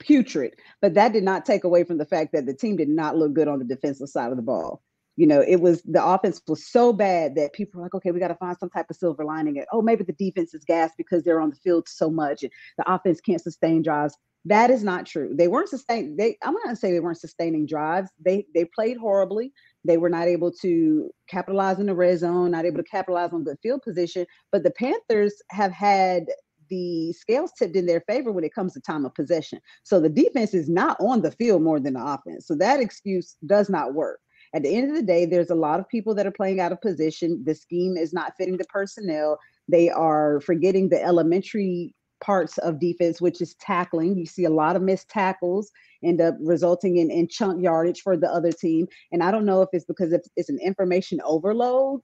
putrid. 0.00 0.54
But 0.80 0.94
that 0.94 1.12
did 1.12 1.22
not 1.22 1.46
take 1.46 1.62
away 1.62 1.84
from 1.84 1.98
the 1.98 2.04
fact 2.04 2.32
that 2.32 2.46
the 2.46 2.54
team 2.54 2.76
did 2.76 2.88
not 2.88 3.16
look 3.16 3.34
good 3.34 3.48
on 3.48 3.60
the 3.60 3.64
defensive 3.64 4.08
side 4.08 4.30
of 4.30 4.36
the 4.36 4.42
ball. 4.42 4.82
You 5.18 5.26
know, 5.26 5.40
it 5.40 5.60
was 5.60 5.82
the 5.82 6.04
offense 6.04 6.40
was 6.46 6.64
so 6.64 6.92
bad 6.92 7.34
that 7.34 7.52
people 7.52 7.80
were 7.80 7.84
like, 7.86 7.94
okay, 7.94 8.12
we 8.12 8.20
got 8.20 8.28
to 8.28 8.36
find 8.36 8.56
some 8.56 8.70
type 8.70 8.86
of 8.88 8.94
silver 8.94 9.24
lining. 9.24 9.56
It. 9.56 9.66
Oh, 9.72 9.82
maybe 9.82 10.04
the 10.04 10.12
defense 10.12 10.54
is 10.54 10.64
gas 10.64 10.92
because 10.96 11.24
they're 11.24 11.40
on 11.40 11.50
the 11.50 11.56
field 11.56 11.88
so 11.88 12.08
much 12.08 12.44
and 12.44 12.52
the 12.76 12.88
offense 12.88 13.20
can't 13.20 13.42
sustain 13.42 13.82
drives. 13.82 14.16
That 14.44 14.70
is 14.70 14.84
not 14.84 15.06
true. 15.06 15.34
They 15.34 15.48
weren't 15.48 15.70
sustaining. 15.70 16.16
They 16.16 16.38
I'm 16.44 16.54
not 16.64 16.78
say 16.78 16.92
they 16.92 17.00
weren't 17.00 17.18
sustaining 17.18 17.66
drives. 17.66 18.10
They 18.24 18.46
they 18.54 18.64
played 18.64 18.96
horribly. 18.96 19.52
They 19.84 19.96
were 19.96 20.08
not 20.08 20.28
able 20.28 20.52
to 20.62 21.10
capitalize 21.28 21.80
in 21.80 21.86
the 21.86 21.96
red 21.96 22.20
zone, 22.20 22.52
not 22.52 22.64
able 22.64 22.78
to 22.78 22.88
capitalize 22.88 23.32
on 23.32 23.42
good 23.42 23.58
field 23.60 23.82
position. 23.82 24.24
But 24.52 24.62
the 24.62 24.70
Panthers 24.70 25.34
have 25.50 25.72
had 25.72 26.26
the 26.70 27.12
scales 27.14 27.50
tipped 27.58 27.74
in 27.74 27.86
their 27.86 28.02
favor 28.02 28.30
when 28.30 28.44
it 28.44 28.54
comes 28.54 28.74
to 28.74 28.80
time 28.80 29.04
of 29.04 29.14
possession. 29.16 29.58
So 29.82 29.98
the 29.98 30.08
defense 30.08 30.54
is 30.54 30.68
not 30.68 30.96
on 31.00 31.22
the 31.22 31.32
field 31.32 31.62
more 31.62 31.80
than 31.80 31.94
the 31.94 32.06
offense. 32.06 32.46
So 32.46 32.54
that 32.54 32.78
excuse 32.78 33.34
does 33.46 33.68
not 33.68 33.94
work. 33.94 34.20
At 34.54 34.62
the 34.62 34.74
end 34.74 34.90
of 34.90 34.96
the 34.96 35.02
day, 35.02 35.26
there's 35.26 35.50
a 35.50 35.54
lot 35.54 35.80
of 35.80 35.88
people 35.88 36.14
that 36.14 36.26
are 36.26 36.32
playing 36.32 36.60
out 36.60 36.72
of 36.72 36.80
position. 36.80 37.42
The 37.44 37.54
scheme 37.54 37.96
is 37.96 38.12
not 38.12 38.32
fitting 38.36 38.56
the 38.56 38.64
personnel. 38.64 39.38
They 39.68 39.90
are 39.90 40.40
forgetting 40.40 40.88
the 40.88 41.02
elementary 41.02 41.94
parts 42.20 42.58
of 42.58 42.80
defense, 42.80 43.20
which 43.20 43.40
is 43.40 43.54
tackling. 43.54 44.16
You 44.16 44.26
see 44.26 44.44
a 44.44 44.50
lot 44.50 44.76
of 44.76 44.82
missed 44.82 45.08
tackles 45.08 45.70
end 46.02 46.20
up 46.20 46.34
resulting 46.40 46.96
in, 46.96 47.10
in 47.10 47.28
chunk 47.28 47.62
yardage 47.62 48.00
for 48.00 48.16
the 48.16 48.28
other 48.28 48.52
team. 48.52 48.88
And 49.12 49.22
I 49.22 49.30
don't 49.30 49.44
know 49.44 49.62
if 49.62 49.68
it's 49.72 49.84
because 49.84 50.12
it's 50.12 50.48
an 50.48 50.58
information 50.62 51.20
overload 51.24 52.00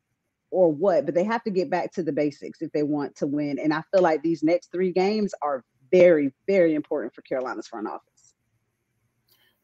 or 0.50 0.70
what, 0.70 1.04
but 1.04 1.14
they 1.14 1.24
have 1.24 1.42
to 1.44 1.50
get 1.50 1.70
back 1.70 1.92
to 1.92 2.02
the 2.02 2.12
basics 2.12 2.62
if 2.62 2.70
they 2.72 2.82
want 2.82 3.16
to 3.16 3.26
win. 3.26 3.58
And 3.58 3.72
I 3.72 3.82
feel 3.92 4.02
like 4.02 4.22
these 4.22 4.42
next 4.42 4.70
three 4.70 4.92
games 4.92 5.34
are 5.42 5.64
very, 5.90 6.32
very 6.46 6.74
important 6.74 7.14
for 7.14 7.22
Carolina's 7.22 7.66
front 7.66 7.88
office. 7.88 8.13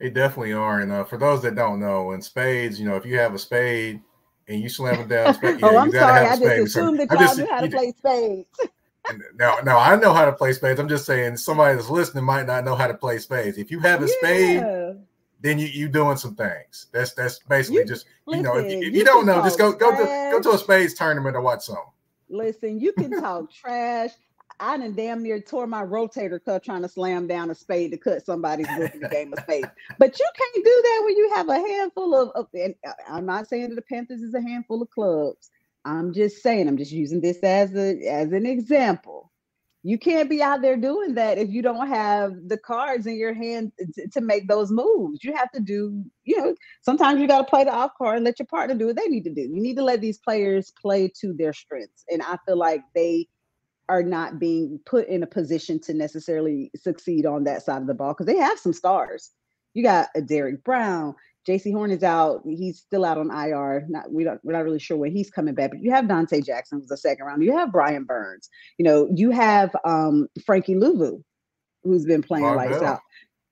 They 0.00 0.08
definitely 0.08 0.54
are. 0.54 0.80
And 0.80 0.90
uh, 0.90 1.04
for 1.04 1.18
those 1.18 1.42
that 1.42 1.54
don't 1.54 1.78
know, 1.78 2.12
in 2.12 2.22
spades, 2.22 2.80
you 2.80 2.88
know, 2.88 2.96
if 2.96 3.04
you 3.04 3.18
have 3.18 3.34
a 3.34 3.38
spade 3.38 4.00
and 4.48 4.60
you 4.60 4.68
slam 4.68 5.00
it 5.00 5.08
down, 5.08 5.34
spade, 5.34 5.60
yeah, 5.60 5.68
oh, 5.68 5.76
I'm 5.76 5.92
sorry, 5.92 6.26
I 6.26 6.36
just 6.36 6.76
assumed 6.76 7.00
that 7.00 7.10
y'all 7.10 7.36
knew 7.36 7.52
how 7.52 7.60
to 7.60 7.68
play 7.68 7.92
spades. 7.92 8.48
now, 9.36 9.58
now 9.62 9.78
I 9.78 9.96
know 9.96 10.14
how 10.14 10.24
to 10.24 10.32
play 10.32 10.54
spades. 10.54 10.80
I'm 10.80 10.88
just 10.88 11.04
saying 11.04 11.36
somebody 11.36 11.76
that's 11.76 11.90
listening 11.90 12.24
might 12.24 12.46
not 12.46 12.64
know 12.64 12.74
how 12.74 12.86
to 12.86 12.94
play 12.94 13.18
spades. 13.18 13.58
If 13.58 13.70
you 13.70 13.78
have 13.80 14.02
a 14.02 14.06
yeah. 14.06 14.12
spade, 14.18 14.96
then 15.42 15.58
you 15.58 15.66
you 15.66 15.88
doing 15.88 16.16
some 16.16 16.34
things. 16.34 16.86
That's 16.92 17.12
that's 17.12 17.38
basically 17.40 17.80
you, 17.80 17.86
just 17.86 18.06
you 18.26 18.42
know 18.42 18.56
if, 18.56 18.70
you, 18.70 18.78
if 18.78 18.84
you, 18.84 18.90
you 19.00 19.04
don't 19.04 19.26
know, 19.26 19.42
just 19.42 19.58
go 19.58 19.72
go 19.72 19.90
to 19.90 20.04
go 20.04 20.40
to 20.40 20.50
a 20.52 20.58
spades 20.58 20.94
tournament 20.94 21.36
or 21.36 21.42
watch 21.42 21.64
some. 21.64 21.76
Listen, 22.28 22.80
you 22.80 22.92
can 22.92 23.10
talk 23.20 23.52
trash. 23.52 24.12
I 24.60 24.76
done 24.76 24.94
damn 24.94 25.22
near 25.22 25.40
tore 25.40 25.66
my 25.66 25.82
rotator 25.82 26.38
cuff 26.44 26.62
trying 26.62 26.82
to 26.82 26.88
slam 26.88 27.26
down 27.26 27.50
a 27.50 27.54
spade 27.54 27.92
to 27.92 27.96
cut 27.96 28.24
somebody's 28.24 28.66
the 28.66 29.08
game 29.10 29.32
of 29.32 29.40
spades. 29.40 29.68
But 29.98 30.18
you 30.18 30.26
can't 30.36 30.64
do 30.64 30.82
that 30.84 31.02
when 31.04 31.16
you 31.16 31.32
have 31.34 31.48
a 31.48 31.56
handful 31.56 32.14
of, 32.14 32.28
of 32.34 32.46
and 32.52 32.74
uh, 32.86 32.92
I'm 33.08 33.24
not 33.24 33.48
saying 33.48 33.70
that 33.70 33.74
the 33.74 33.82
Panthers 33.82 34.20
is 34.20 34.34
a 34.34 34.40
handful 34.40 34.82
of 34.82 34.90
clubs. 34.90 35.50
I'm 35.86 36.12
just 36.12 36.42
saying, 36.42 36.68
I'm 36.68 36.76
just 36.76 36.92
using 36.92 37.22
this 37.22 37.38
as 37.38 37.74
a 37.74 38.06
as 38.06 38.32
an 38.32 38.44
example. 38.44 39.32
You 39.82 39.98
can't 39.98 40.28
be 40.28 40.42
out 40.42 40.60
there 40.60 40.76
doing 40.76 41.14
that 41.14 41.38
if 41.38 41.48
you 41.48 41.62
don't 41.62 41.88
have 41.88 42.34
the 42.48 42.58
cards 42.58 43.06
in 43.06 43.16
your 43.16 43.32
hand 43.32 43.72
to, 43.94 44.08
to 44.08 44.20
make 44.20 44.46
those 44.46 44.70
moves. 44.70 45.24
You 45.24 45.34
have 45.34 45.50
to 45.52 45.60
do, 45.60 46.04
you 46.24 46.36
know, 46.36 46.54
sometimes 46.82 47.18
you 47.18 47.26
got 47.26 47.38
to 47.38 47.44
play 47.44 47.64
the 47.64 47.72
off 47.72 47.92
card 47.96 48.16
and 48.16 48.24
let 48.26 48.38
your 48.38 48.44
partner 48.44 48.74
do 48.74 48.88
what 48.88 48.96
they 48.96 49.08
need 49.08 49.24
to 49.24 49.32
do. 49.32 49.40
You 49.40 49.62
need 49.62 49.76
to 49.76 49.82
let 49.82 50.02
these 50.02 50.18
players 50.18 50.70
play 50.70 51.10
to 51.22 51.32
their 51.32 51.54
strengths. 51.54 52.04
And 52.10 52.20
I 52.20 52.36
feel 52.46 52.58
like 52.58 52.82
they 52.94 53.26
are 53.90 54.02
not 54.02 54.38
being 54.38 54.78
put 54.86 55.08
in 55.08 55.22
a 55.22 55.26
position 55.26 55.80
to 55.80 55.92
necessarily 55.92 56.70
succeed 56.76 57.26
on 57.26 57.44
that 57.44 57.62
side 57.62 57.82
of 57.82 57.88
the 57.88 57.94
ball 57.94 58.14
because 58.14 58.26
they 58.26 58.36
have 58.36 58.58
some 58.58 58.72
stars. 58.72 59.30
You 59.74 59.82
got 59.82 60.08
a 60.14 60.22
Derrick 60.22 60.64
Brown, 60.64 61.14
Jaycee 61.48 61.72
Horn 61.72 61.90
is 61.90 62.02
out. 62.02 62.42
He's 62.46 62.78
still 62.78 63.04
out 63.04 63.18
on 63.18 63.30
IR. 63.30 63.86
Not 63.88 64.12
we 64.12 64.24
don't 64.24 64.40
we're 64.44 64.52
not 64.52 64.64
really 64.64 64.78
sure 64.78 64.96
when 64.96 65.12
he's 65.12 65.30
coming 65.30 65.54
back. 65.54 65.70
But 65.70 65.82
you 65.82 65.90
have 65.90 66.04
Donte 66.04 66.44
Jackson 66.44 66.80
who's 66.80 66.90
a 66.90 66.96
second 66.96 67.24
round. 67.24 67.42
You 67.42 67.56
have 67.56 67.72
Brian 67.72 68.04
Burns. 68.04 68.48
You 68.78 68.84
know, 68.84 69.08
you 69.14 69.30
have 69.30 69.74
um 69.84 70.28
Frankie 70.44 70.74
Luvu, 70.74 71.22
who's 71.82 72.04
been 72.04 72.22
playing 72.22 72.44
Von 72.44 72.56
lights 72.56 72.78
Bell. 72.78 72.84
out. 72.84 73.00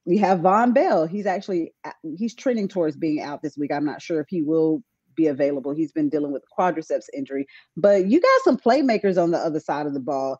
We 0.04 0.18
have 0.18 0.40
Vonn 0.40 0.75
Bell. 0.75 1.07
He's 1.07 1.26
actually 1.26 1.73
he's 2.16 2.35
trending 2.35 2.68
towards 2.68 2.97
being 2.97 3.23
out 3.23 3.42
this 3.42 3.57
week. 3.57 3.73
I'm 3.73 3.87
not 3.87 4.02
sure 4.02 4.21
if 4.21 4.26
he 4.28 4.42
will 4.42 4.83
be 5.18 5.26
available. 5.26 5.72
He's 5.72 5.92
been 5.92 6.08
dealing 6.08 6.32
with 6.32 6.44
quadriceps 6.58 7.06
injury. 7.12 7.46
But 7.76 8.06
you 8.06 8.20
got 8.20 8.42
some 8.44 8.56
playmakers 8.56 9.22
on 9.22 9.30
the 9.30 9.38
other 9.38 9.60
side 9.60 9.87
of 9.87 9.92
the 9.92 10.00
ball. 10.00 10.38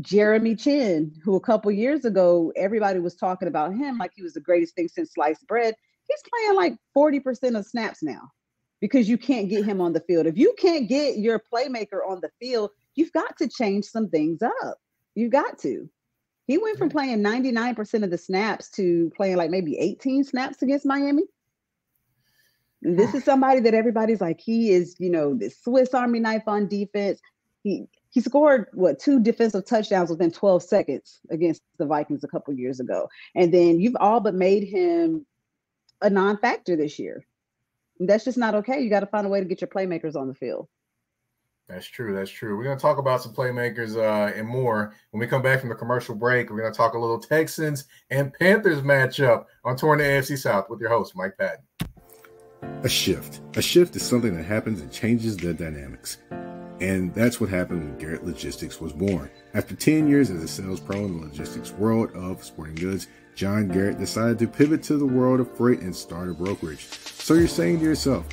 Jeremy 0.00 0.54
Chinn, 0.54 1.12
who 1.24 1.34
a 1.34 1.40
couple 1.40 1.70
years 1.72 2.04
ago 2.04 2.52
everybody 2.56 3.00
was 3.00 3.16
talking 3.16 3.48
about 3.48 3.74
him 3.74 3.98
like 3.98 4.12
he 4.14 4.22
was 4.22 4.32
the 4.34 4.40
greatest 4.40 4.74
thing 4.74 4.88
since 4.88 5.12
sliced 5.12 5.46
bread 5.46 5.74
he's 6.08 6.22
playing 6.30 6.56
like 6.56 6.76
40% 6.96 7.58
of 7.58 7.66
snaps 7.66 8.02
now 8.02 8.30
because 8.80 9.08
you 9.08 9.18
can't 9.18 9.48
get 9.48 9.64
him 9.64 9.80
on 9.80 9.92
the 9.92 10.00
field. 10.00 10.26
If 10.26 10.36
you 10.36 10.54
can't 10.58 10.88
get 10.88 11.18
your 11.18 11.40
playmaker 11.52 12.06
on 12.06 12.20
the 12.20 12.30
field, 12.40 12.70
you've 12.94 13.12
got 13.12 13.36
to 13.38 13.48
change 13.48 13.84
some 13.84 14.08
things 14.08 14.42
up. 14.42 14.78
You've 15.14 15.32
got 15.32 15.58
to. 15.60 15.88
He 16.46 16.58
went 16.58 16.78
from 16.78 16.88
playing 16.88 17.22
99% 17.22 18.02
of 18.02 18.10
the 18.10 18.18
snaps 18.18 18.70
to 18.72 19.12
playing 19.16 19.36
like 19.36 19.50
maybe 19.50 19.78
18 19.78 20.24
snaps 20.24 20.62
against 20.62 20.84
Miami. 20.84 21.22
This 22.82 23.14
is 23.14 23.24
somebody 23.24 23.60
that 23.60 23.74
everybody's 23.74 24.20
like, 24.20 24.40
he 24.40 24.70
is, 24.70 24.96
you 24.98 25.10
know, 25.10 25.34
the 25.34 25.50
Swiss 25.50 25.94
Army 25.94 26.20
knife 26.20 26.44
on 26.46 26.68
defense. 26.68 27.20
He 27.62 27.86
he 28.10 28.20
scored 28.20 28.66
what 28.74 28.98
two 28.98 29.20
defensive 29.20 29.64
touchdowns 29.64 30.10
within 30.10 30.30
12 30.30 30.62
seconds 30.62 31.20
against 31.30 31.62
the 31.78 31.86
Vikings 31.86 32.22
a 32.22 32.28
couple 32.28 32.52
years 32.52 32.78
ago. 32.78 33.08
And 33.34 33.52
then 33.54 33.80
you've 33.80 33.96
all 34.00 34.20
but 34.20 34.34
made 34.34 34.64
him 34.64 35.24
a 36.02 36.10
non-factor 36.10 36.76
this 36.76 36.98
year. 36.98 37.24
That's 38.00 38.24
just 38.24 38.36
not 38.36 38.54
okay. 38.56 38.80
You 38.82 38.90
got 38.90 39.00
to 39.00 39.06
find 39.06 39.26
a 39.26 39.30
way 39.30 39.40
to 39.40 39.46
get 39.46 39.62
your 39.62 39.68
playmakers 39.68 40.14
on 40.14 40.28
the 40.28 40.34
field. 40.34 40.68
That's 41.68 41.86
true. 41.86 42.14
That's 42.14 42.30
true. 42.30 42.56
We're 42.58 42.64
going 42.64 42.76
to 42.76 42.82
talk 42.82 42.98
about 42.98 43.22
some 43.22 43.32
playmakers 43.32 43.96
uh, 43.96 44.36
and 44.36 44.46
more 44.46 44.94
when 45.10 45.20
we 45.20 45.26
come 45.26 45.40
back 45.40 45.60
from 45.60 45.70
the 45.70 45.74
commercial 45.74 46.14
break. 46.14 46.50
We're 46.50 46.60
going 46.60 46.72
to 46.72 46.76
talk 46.76 46.92
a 46.92 46.98
little 46.98 47.18
Texans 47.18 47.84
and 48.10 48.34
Panthers 48.34 48.82
matchup 48.82 49.46
on 49.64 49.76
Touring 49.76 50.00
the 50.00 50.04
AFC 50.04 50.36
South 50.36 50.68
with 50.68 50.80
your 50.80 50.90
host, 50.90 51.16
Mike 51.16 51.38
Patton. 51.38 51.64
A 52.62 52.88
shift. 52.88 53.40
A 53.56 53.62
shift 53.62 53.94
is 53.96 54.02
something 54.02 54.36
that 54.36 54.44
happens 54.44 54.80
and 54.80 54.90
changes 54.90 55.36
the 55.36 55.54
dynamics. 55.54 56.18
And 56.80 57.14
that's 57.14 57.40
what 57.40 57.48
happened 57.48 57.84
when 57.84 57.98
Garrett 57.98 58.24
Logistics 58.24 58.80
was 58.80 58.92
born. 58.92 59.30
After 59.54 59.76
10 59.76 60.08
years 60.08 60.30
as 60.30 60.42
a 60.42 60.48
sales 60.48 60.80
pro 60.80 61.04
in 61.04 61.20
the 61.20 61.26
logistics 61.26 61.70
world 61.70 62.10
of 62.12 62.42
sporting 62.42 62.74
goods, 62.74 63.06
John 63.36 63.68
Garrett 63.68 63.98
decided 63.98 64.38
to 64.40 64.48
pivot 64.48 64.82
to 64.84 64.96
the 64.96 65.06
world 65.06 65.38
of 65.38 65.56
freight 65.56 65.80
and 65.80 65.94
start 65.94 66.28
a 66.28 66.34
brokerage. 66.34 66.88
So 66.88 67.34
you're 67.34 67.46
saying 67.46 67.78
to 67.78 67.84
yourself, 67.84 68.26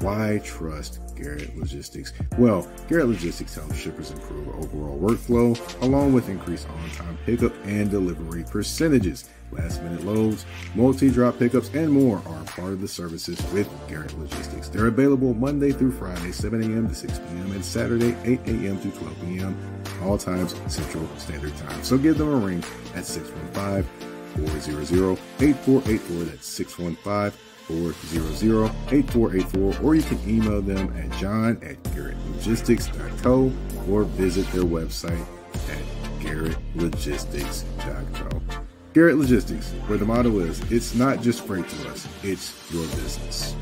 why 0.00 0.40
trust 0.44 1.00
Garrett 1.16 1.56
Logistics? 1.56 2.12
Well, 2.38 2.70
Garrett 2.88 3.08
Logistics 3.08 3.54
helps 3.54 3.76
shippers 3.76 4.10
improve 4.10 4.48
overall 4.48 4.98
workflow 4.98 5.82
along 5.82 6.12
with 6.12 6.28
increased 6.28 6.68
on 6.68 6.90
time 6.90 7.18
pickup 7.24 7.54
and 7.64 7.90
delivery 7.90 8.44
percentages. 8.44 9.30
Last 9.52 9.82
minute 9.82 10.04
loads, 10.04 10.44
multi 10.74 11.10
drop 11.10 11.38
pickups, 11.38 11.70
and 11.74 11.90
more 11.90 12.22
are 12.26 12.44
part 12.44 12.72
of 12.72 12.80
the 12.80 12.88
services 12.88 13.40
with 13.52 13.68
Garrett 13.88 14.16
Logistics. 14.18 14.68
They're 14.68 14.86
available 14.86 15.34
Monday 15.34 15.72
through 15.72 15.92
Friday, 15.92 16.32
7 16.32 16.62
a.m. 16.62 16.88
to 16.88 16.94
6 16.94 17.18
p.m., 17.18 17.52
and 17.52 17.64
Saturday, 17.64 18.16
8 18.24 18.40
a.m. 18.46 18.80
to 18.80 18.90
12 18.90 19.20
p.m., 19.22 19.82
all 20.02 20.18
times 20.18 20.54
Central 20.68 21.08
Standard 21.16 21.56
Time. 21.56 21.82
So 21.82 21.96
give 21.96 22.18
them 22.18 22.28
a 22.28 22.36
ring 22.36 22.62
at 22.94 23.06
615 23.06 23.84
400 24.36 25.18
8484. 25.40 26.24
That's 26.24 26.46
615 26.46 27.40
400 27.66 28.70
8484. 28.92 29.82
Or 29.82 29.94
you 29.94 30.02
can 30.02 30.20
email 30.28 30.60
them 30.62 30.94
at 30.96 31.10
john 31.18 31.58
at 31.62 31.82
garrettlogistics.co 31.84 33.52
or 33.90 34.04
visit 34.04 34.46
their 34.52 34.64
website 34.64 35.26
at 35.70 35.82
garrettlogistics.co. 36.20 38.65
Garrett 38.96 39.18
Logistics, 39.18 39.72
where 39.88 39.98
the 39.98 40.06
motto 40.06 40.38
is 40.38 40.58
it's 40.72 40.94
not 40.94 41.20
just 41.20 41.44
freight 41.44 41.68
to 41.68 41.90
us, 41.90 42.08
it's 42.22 42.54
your 42.72 42.86
business. 42.96 43.54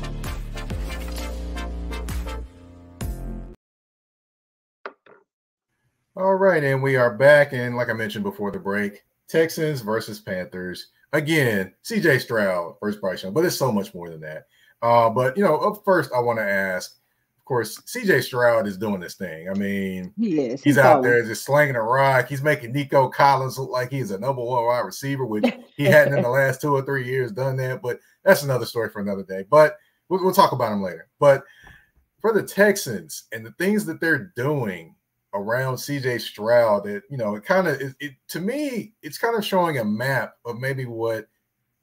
All 6.15 6.35
right, 6.35 6.63
and 6.63 6.81
we 6.81 6.95
are 6.95 7.17
back. 7.17 7.51
And 7.51 7.75
like 7.75 7.89
I 7.89 7.93
mentioned 7.93 8.23
before 8.23 8.49
the 8.49 8.59
break, 8.59 9.03
Texans 9.27 9.81
versus 9.81 10.21
Panthers. 10.21 10.91
Again, 11.11 11.73
CJ 11.83 12.21
Stroud, 12.21 12.77
first 12.79 13.01
Bryce 13.01 13.23
Young, 13.23 13.33
but 13.33 13.43
it's 13.43 13.57
so 13.57 13.73
much 13.73 13.93
more 13.93 14.09
than 14.09 14.21
that. 14.21 14.45
Uh, 14.81 15.09
but 15.09 15.35
you 15.35 15.43
know, 15.43 15.57
up 15.57 15.81
first, 15.83 16.11
I 16.15 16.21
want 16.21 16.39
to 16.39 16.49
ask. 16.49 16.95
Of 17.45 17.47
course, 17.47 17.77
CJ 17.81 18.23
Stroud 18.23 18.65
is 18.65 18.75
doing 18.75 18.99
this 18.99 19.13
thing. 19.13 19.49
I 19.49 19.53
mean, 19.53 20.11
he 20.17 20.39
is. 20.39 20.63
He's, 20.63 20.63
he's 20.63 20.77
out 20.79 21.03
there 21.03 21.23
just 21.23 21.45
slinging 21.45 21.75
a 21.75 21.83
rock. 21.83 22.27
He's 22.27 22.41
making 22.41 22.71
Nico 22.71 23.07
Collins 23.07 23.59
look 23.59 23.69
like 23.69 23.91
he's 23.91 24.09
a 24.09 24.17
number 24.17 24.41
one 24.41 24.65
wide 24.65 24.79
receiver, 24.79 25.27
which 25.27 25.45
he 25.77 25.83
hadn't 25.83 26.17
in 26.17 26.23
the 26.23 26.29
last 26.31 26.59
two 26.59 26.73
or 26.73 26.81
three 26.81 27.05
years 27.05 27.31
done 27.31 27.55
that. 27.57 27.83
But 27.83 27.99
that's 28.23 28.41
another 28.41 28.65
story 28.65 28.89
for 28.89 28.99
another 28.99 29.21
day. 29.21 29.45
But 29.47 29.77
we'll, 30.09 30.23
we'll 30.23 30.33
talk 30.33 30.53
about 30.53 30.71
him 30.71 30.81
later. 30.81 31.07
But 31.19 31.43
for 32.19 32.33
the 32.33 32.41
Texans 32.41 33.25
and 33.31 33.45
the 33.45 33.51
things 33.59 33.85
that 33.85 34.01
they're 34.01 34.33
doing 34.35 34.95
around 35.35 35.75
CJ 35.75 36.21
Stroud, 36.21 36.85
that 36.85 37.03
you 37.11 37.17
know, 37.17 37.35
it 37.35 37.45
kind 37.45 37.67
of 37.67 37.79
it, 37.79 37.93
it 37.99 38.13
to 38.29 38.39
me, 38.39 38.93
it's 39.03 39.19
kind 39.19 39.37
of 39.37 39.45
showing 39.45 39.77
a 39.77 39.85
map 39.85 40.33
of 40.45 40.59
maybe 40.59 40.87
what 40.87 41.27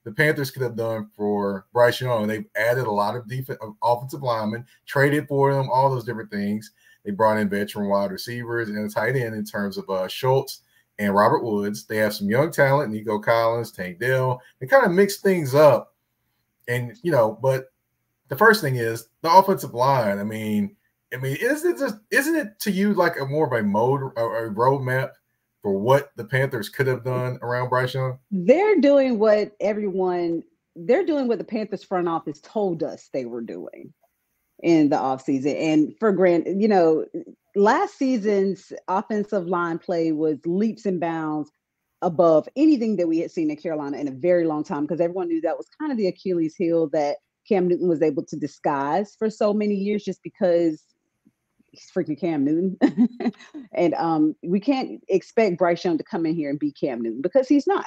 the 0.04 0.12
Panthers 0.12 0.50
could 0.50 0.62
have 0.62 0.76
done 0.76 1.08
for 1.16 1.66
Bryce 1.72 2.00
Young. 2.00 2.26
They've 2.26 2.46
added 2.56 2.86
a 2.86 2.90
lot 2.90 3.16
of 3.16 3.28
defense, 3.28 3.58
offensive 3.82 4.22
linemen, 4.22 4.66
traded 4.86 5.28
for 5.28 5.54
them, 5.54 5.70
all 5.70 5.90
those 5.90 6.04
different 6.04 6.30
things. 6.30 6.72
They 7.04 7.10
brought 7.10 7.38
in 7.38 7.48
veteran 7.48 7.88
wide 7.88 8.10
receivers 8.10 8.68
and 8.68 8.78
a 8.78 8.92
tight 8.92 9.16
end 9.16 9.34
in 9.34 9.44
terms 9.44 9.78
of 9.78 9.88
uh, 9.90 10.08
Schultz 10.08 10.60
and 10.98 11.14
Robert 11.14 11.44
Woods. 11.44 11.84
They 11.84 11.96
have 11.96 12.14
some 12.14 12.28
young 12.28 12.50
talent, 12.50 12.92
Nico 12.92 13.18
Collins, 13.18 13.72
Tank 13.72 13.98
Dell. 13.98 14.40
They 14.60 14.66
kind 14.66 14.84
of 14.84 14.92
mix 14.92 15.18
things 15.18 15.54
up. 15.54 15.94
And, 16.68 16.96
you 17.02 17.10
know, 17.10 17.38
but 17.42 17.72
the 18.28 18.36
first 18.36 18.60
thing 18.60 18.76
is 18.76 19.08
the 19.22 19.32
offensive 19.32 19.74
line. 19.74 20.18
I 20.18 20.24
mean, 20.24 20.76
I 21.12 21.18
mean, 21.18 21.36
isn't 21.40 21.74
it 21.74 21.78
just 21.78 21.96
isn't 22.10 22.36
it 22.36 22.58
to 22.60 22.70
you 22.70 22.94
like 22.94 23.20
a 23.20 23.26
more 23.26 23.46
of 23.46 23.52
a 23.52 23.66
mode 23.66 24.00
or 24.16 24.46
a 24.46 24.50
roadmap 24.50 25.10
for 25.62 25.78
what 25.78 26.10
the 26.16 26.24
Panthers 26.24 26.68
could 26.68 26.86
have 26.86 27.04
done 27.04 27.38
around 27.42 27.68
Bryce 27.68 27.94
Young? 27.94 28.18
They're 28.30 28.80
doing 28.80 29.18
what 29.18 29.52
everyone 29.60 30.42
they're 30.74 31.04
doing 31.04 31.28
what 31.28 31.38
the 31.38 31.44
Panthers 31.44 31.84
front 31.84 32.08
office 32.08 32.40
told 32.40 32.82
us 32.82 33.10
they 33.12 33.26
were 33.26 33.42
doing 33.42 33.92
in 34.62 34.88
the 34.88 34.96
offseason. 34.96 35.54
And 35.60 35.94
for 35.98 36.12
grant, 36.12 36.46
you 36.46 36.68
know, 36.68 37.04
last 37.54 37.98
season's 37.98 38.72
offensive 38.88 39.46
line 39.46 39.78
play 39.78 40.12
was 40.12 40.38
leaps 40.46 40.86
and 40.86 41.00
bounds 41.00 41.50
above 42.00 42.48
anything 42.56 42.96
that 42.96 43.06
we 43.06 43.18
had 43.18 43.30
seen 43.30 43.50
in 43.50 43.56
Carolina 43.56 43.98
in 43.98 44.08
a 44.08 44.12
very 44.12 44.44
long 44.44 44.64
time 44.64 44.82
because 44.82 45.00
everyone 45.00 45.28
knew 45.28 45.40
that 45.42 45.56
was 45.56 45.68
kind 45.78 45.92
of 45.92 45.98
the 45.98 46.08
Achilles 46.08 46.56
heel 46.56 46.88
that 46.88 47.18
Cam 47.48 47.68
Newton 47.68 47.88
was 47.88 48.02
able 48.02 48.24
to 48.24 48.36
disguise 48.36 49.14
for 49.18 49.28
so 49.28 49.52
many 49.52 49.74
years 49.74 50.04
just 50.04 50.22
because 50.22 50.82
freaking 51.76 52.18
Cam 52.18 52.44
Newton. 52.44 52.78
and 53.72 53.94
um, 53.94 54.34
we 54.42 54.60
can't 54.60 55.02
expect 55.08 55.58
Bryce 55.58 55.84
Young 55.84 55.98
to 55.98 56.04
come 56.04 56.26
in 56.26 56.34
here 56.34 56.50
and 56.50 56.58
be 56.58 56.72
Cam 56.72 57.02
Newton 57.02 57.22
because 57.22 57.48
he's 57.48 57.66
not. 57.66 57.86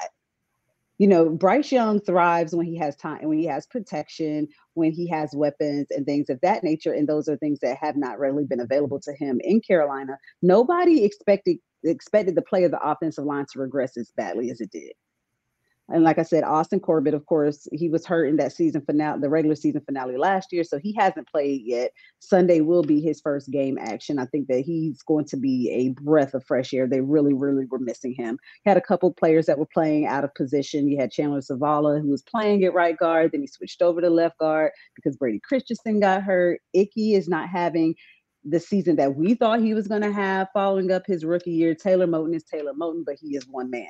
You 0.97 1.07
know, 1.07 1.29
Bryce 1.29 1.73
Young 1.73 1.99
thrives 1.99 2.55
when 2.55 2.65
he 2.65 2.77
has 2.77 2.95
time, 2.95 3.27
when 3.27 3.37
he 3.37 3.45
has 3.47 3.65
protection, 3.67 4.47
when 4.75 4.93
he 4.93 5.09
has 5.09 5.35
weapons 5.35 5.87
and 5.91 6.05
things 6.05 6.29
of 6.29 6.39
that 6.41 6.63
nature. 6.63 6.93
And 6.93 7.07
those 7.07 7.27
are 7.27 7.35
things 7.37 7.59
that 7.59 7.77
have 7.81 7.97
not 7.97 8.17
really 8.17 8.45
been 8.45 8.61
available 8.61 9.01
to 9.01 9.13
him 9.13 9.41
in 9.43 9.59
Carolina. 9.59 10.17
Nobody 10.41 11.03
expected 11.03 11.57
expected 11.83 12.35
the 12.35 12.41
play 12.41 12.63
of 12.63 12.71
the 12.71 12.79
offensive 12.81 13.25
line 13.25 13.45
to 13.51 13.59
regress 13.59 13.97
as 13.97 14.11
badly 14.15 14.49
as 14.49 14.61
it 14.61 14.71
did. 14.71 14.93
And 15.89 16.03
like 16.03 16.17
I 16.17 16.23
said, 16.23 16.43
Austin 16.43 16.79
Corbett, 16.79 17.13
of 17.13 17.25
course, 17.27 17.67
he 17.71 17.89
was 17.89 18.07
hurt 18.07 18.25
in 18.25 18.37
that 18.37 18.53
season 18.53 18.81
finale, 18.81 19.21
the 19.21 19.29
regular 19.29 19.55
season 19.55 19.81
finale 19.81 20.17
last 20.17 20.51
year. 20.51 20.63
So 20.63 20.79
he 20.79 20.93
hasn't 20.93 21.29
played 21.29 21.61
yet. 21.63 21.91
Sunday 22.19 22.61
will 22.61 22.81
be 22.81 22.99
his 23.01 23.21
first 23.21 23.51
game 23.51 23.77
action. 23.79 24.17
I 24.17 24.25
think 24.25 24.47
that 24.47 24.61
he's 24.61 25.03
going 25.03 25.25
to 25.25 25.37
be 25.37 25.69
a 25.69 25.89
breath 26.01 26.33
of 26.33 26.43
fresh 26.43 26.73
air. 26.73 26.87
They 26.87 27.01
really, 27.01 27.33
really 27.33 27.65
were 27.65 27.77
missing 27.77 28.15
him. 28.15 28.39
Had 28.65 28.77
a 28.77 28.81
couple 28.81 29.13
players 29.13 29.45
that 29.45 29.59
were 29.59 29.67
playing 29.71 30.07
out 30.07 30.23
of 30.23 30.33
position. 30.33 30.87
You 30.87 30.97
had 30.97 31.11
Chandler 31.11 31.41
Zavala, 31.41 32.01
who 32.01 32.09
was 32.09 32.23
playing 32.23 32.63
at 32.63 32.73
right 32.73 32.97
guard. 32.97 33.31
Then 33.31 33.41
he 33.41 33.47
switched 33.47 33.83
over 33.83 34.01
to 34.01 34.09
left 34.09 34.39
guard 34.39 34.71
because 34.95 35.17
Brady 35.17 35.39
Christensen 35.39 35.99
got 35.99 36.23
hurt. 36.23 36.61
Ickey 36.73 37.13
is 37.13 37.27
not 37.27 37.49
having 37.49 37.93
the 38.43 38.59
season 38.59 38.95
that 38.95 39.15
we 39.15 39.35
thought 39.35 39.59
he 39.59 39.75
was 39.75 39.87
going 39.87 40.01
to 40.01 40.11
have 40.11 40.47
following 40.51 40.91
up 40.91 41.03
his 41.05 41.25
rookie 41.25 41.51
year. 41.51 41.75
Taylor 41.75 42.07
Moton 42.07 42.35
is 42.35 42.43
Taylor 42.43 42.73
Moton, 42.73 43.03
but 43.05 43.17
he 43.19 43.35
is 43.35 43.47
one 43.47 43.69
man. 43.69 43.87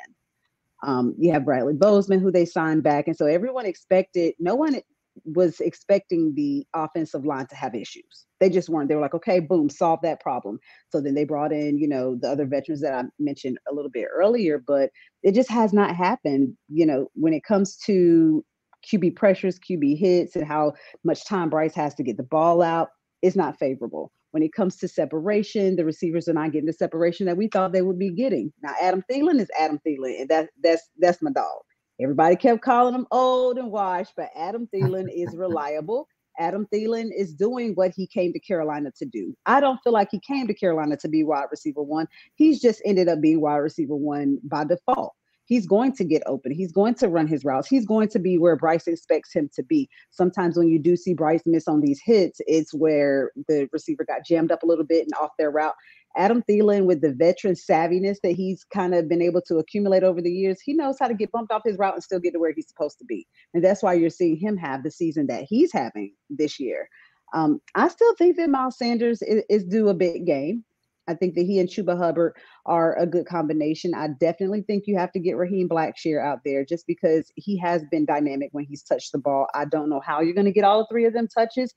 Um, 0.84 1.16
you 1.18 1.32
have 1.32 1.46
Bradley 1.46 1.74
Bozeman, 1.74 2.20
who 2.20 2.32
they 2.32 2.46
signed 2.46 2.84
back. 2.84 3.08
And 3.08 3.16
so 3.16 3.26
everyone 3.26 3.66
expected, 3.66 4.34
no 4.40 4.56
one 4.56 4.82
was 5.24 5.60
expecting 5.62 6.34
the 6.36 6.66
offensive 6.74 7.26
line 7.26 7.48
to 7.48 7.56
have 7.56 7.74
issues. 7.74 8.26
They 8.40 8.50
just 8.50 8.68
weren't. 8.68 8.90
They 8.90 8.96
were 8.96 9.02
like, 9.02 9.14
okay, 9.14 9.40
boom, 9.40 9.70
solve 9.70 10.02
that 10.04 10.20
problem. 10.20 10.60
So 10.90 11.00
then 11.00 11.14
they 11.14 11.24
brought 11.24 11.54
in, 11.54 11.78
you 11.78 11.88
know, 11.88 12.18
the 12.20 12.30
other 12.30 12.46
veterans 12.46 12.82
that 12.82 12.94
I 12.94 13.04
mentioned 13.18 13.58
a 13.70 13.74
little 13.74 13.90
bit 13.90 14.08
earlier, 14.14 14.62
but 14.66 14.90
it 15.24 15.34
just 15.34 15.50
has 15.50 15.72
not 15.72 15.96
happened. 15.96 16.56
You 16.68 16.86
know, 16.86 17.08
when 17.14 17.34
it 17.34 17.44
comes 17.46 17.78
to 17.86 18.44
QB 18.92 19.16
pressures, 19.16 19.58
QB 19.58 19.98
hits, 19.98 20.36
and 20.36 20.46
how 20.46 20.74
much 21.04 21.26
time 21.26 21.50
Bryce 21.50 21.76
has 21.76 21.96
to 21.96 22.04
get 22.04 22.18
the 22.18 22.24
ball 22.24 22.62
out, 22.62 22.90
is 23.22 23.36
not 23.36 23.58
favorable 23.58 24.12
when 24.36 24.44
it 24.44 24.52
comes 24.52 24.76
to 24.76 24.86
separation, 24.90 25.78
the 25.78 25.86
receivers 25.86 26.28
are 26.28 26.34
not 26.34 26.52
getting 26.52 26.66
the 26.66 26.74
separation 26.74 27.26
that 27.26 27.38
we 27.38 27.48
thought 27.48 27.72
they 27.72 27.82
would 27.82 27.98
be 27.98 28.12
getting. 28.12 28.52
Now, 28.62 28.74
Adam 28.82 29.02
Thielen 29.10 29.40
is 29.40 29.48
Adam 29.58 29.80
Thielen, 29.88 30.20
and 30.20 30.28
that, 30.28 30.50
that's 30.62 30.90
that's 31.00 31.22
my 31.22 31.32
dog. 31.32 31.62
Everybody 32.02 32.36
kept 32.36 32.62
calling 32.62 32.94
him 32.94 33.08
old 33.12 33.58
and 33.58 33.72
washed, 33.72 34.12
but 34.18 34.32
Adam 34.36 34.68
Thielen 34.76 35.08
is 35.10 35.34
reliable. 35.38 36.10
Adam 36.38 36.68
Thielen 36.74 37.12
is 37.18 37.34
doing 37.34 37.76
what 37.76 37.94
he 37.96 38.08
came 38.08 38.34
to 38.34 38.40
Carolina 38.42 38.92
to 38.98 39.06
do. 39.06 39.34
I 39.46 39.62
don't 39.62 39.80
feel 39.86 39.94
like 39.94 40.10
he 40.12 40.20
came 40.20 40.48
to 40.48 40.54
Carolina 40.54 40.98
to 40.98 41.08
be 41.08 41.24
wide 41.24 41.46
receiver 41.50 41.82
one. 41.82 42.06
He's 42.36 42.60
just 42.60 42.82
ended 42.84 43.08
up 43.08 43.22
being 43.22 43.40
wide 43.40 43.56
receiver 43.56 43.96
one 43.96 44.40
by 44.44 44.66
default 44.66 45.14
he's 45.46 45.66
going 45.66 45.94
to 45.94 46.04
get 46.04 46.24
open. 46.26 46.52
He's 46.52 46.72
going 46.72 46.96
to 46.96 47.08
run 47.08 47.28
his 47.28 47.46
routes. 47.46 47.68
He's 47.68 47.86
going 47.86 48.10
to 48.10 48.20
be 48.20 48.38
where 48.38 48.56
Bryce 48.56 48.88
expects 48.88 49.34
him 49.34 49.50
to 49.56 49.64
be. 49.64 49.90
Sometimes 50.12 50.58
when 50.58 50.68
you 50.68 50.80
do 50.80 50.96
see 50.96 51.14
Bryce 51.14 51.44
miss 51.46 51.68
on 51.68 51.82
these 51.82 52.02
hits, 52.04 52.42
it's 52.48 52.74
where 52.74 53.32
the 53.48 53.70
receiver 53.72 54.06
got 54.06 54.26
jammed 54.26 54.52
up 54.52 54.64
a 54.64 54.68
little 54.68 54.86
bit 54.86 55.04
and 55.04 55.14
off 55.20 55.32
their 55.38 55.52
route. 55.52 55.76
Adam 56.18 56.42
Thielen, 56.50 56.86
with 56.86 57.02
the 57.02 57.14
veteran 57.14 57.56
savviness 57.56 58.18
that 58.24 58.32
he's 58.32 58.64
kind 58.64 58.96
of 58.96 59.10
been 59.10 59.22
able 59.22 59.42
to 59.42 59.58
accumulate 59.58 60.04
over 60.04 60.22
the 60.22 60.32
years, 60.32 60.62
he 60.62 60.74
knows 60.74 60.96
how 61.00 61.08
to 61.08 61.14
get 61.14 61.32
bumped 61.32 61.52
off 61.52 61.62
his 61.66 61.78
route 61.78 61.94
and 61.94 62.04
still 62.04 62.20
get 62.20 62.32
to 62.32 62.40
where 62.40 62.54
he's 62.56 62.70
supposed 62.70 62.98
to 63.00 63.06
be. 63.06 63.28
And 63.54 63.64
that's 63.64 63.84
why 63.84 63.94
you're 63.94 64.10
seeing 64.10 64.38
him 64.38 64.56
have 64.58 64.84
the 64.84 64.92
season 64.92 65.28
that 65.28 65.46
he's 65.48 65.74
having 65.74 66.14
this 66.30 66.60
year. 66.60 66.88
Um, 67.34 67.60
I 67.76 67.90
still 67.90 68.16
think 68.16 68.38
that 68.38 68.50
Miles 68.50 68.78
Sanders 68.78 69.22
is, 69.22 69.44
is 69.50 69.66
due 69.66 69.90
a 69.90 69.94
big 69.94 70.26
game. 70.26 70.64
I 71.08 71.14
think 71.14 71.36
that 71.36 71.46
he 71.46 71.60
and 71.60 71.70
Chuba 71.70 71.98
Hubbard 71.98 72.34
are 72.66 72.98
a 72.98 73.06
good 73.06 73.26
combination. 73.26 73.94
I 73.94 74.10
definitely 74.20 74.62
think 74.62 74.86
you 74.88 74.98
have 74.98 75.12
to 75.14 75.20
get 75.20 75.38
Raheem 75.38 75.70
Blackshear 75.70 76.24
out 76.24 76.40
there 76.44 76.66
just 76.66 76.88
because 76.88 77.32
he 77.36 77.58
has 77.60 77.84
been 77.92 78.06
dynamic 78.06 78.50
when 78.52 78.66
he's 78.66 78.84
touched 78.84 79.12
the 79.12 79.20
ball. 79.20 79.48
I 79.54 79.66
don't 79.66 79.90
know 79.90 80.02
how 80.04 80.22
you're 80.22 80.34
going 80.34 80.46
to 80.46 80.52
get 80.52 80.64
all 80.64 80.88
three 80.90 81.06
of 81.06 81.14
them 81.14 81.28
touches. 81.28 81.74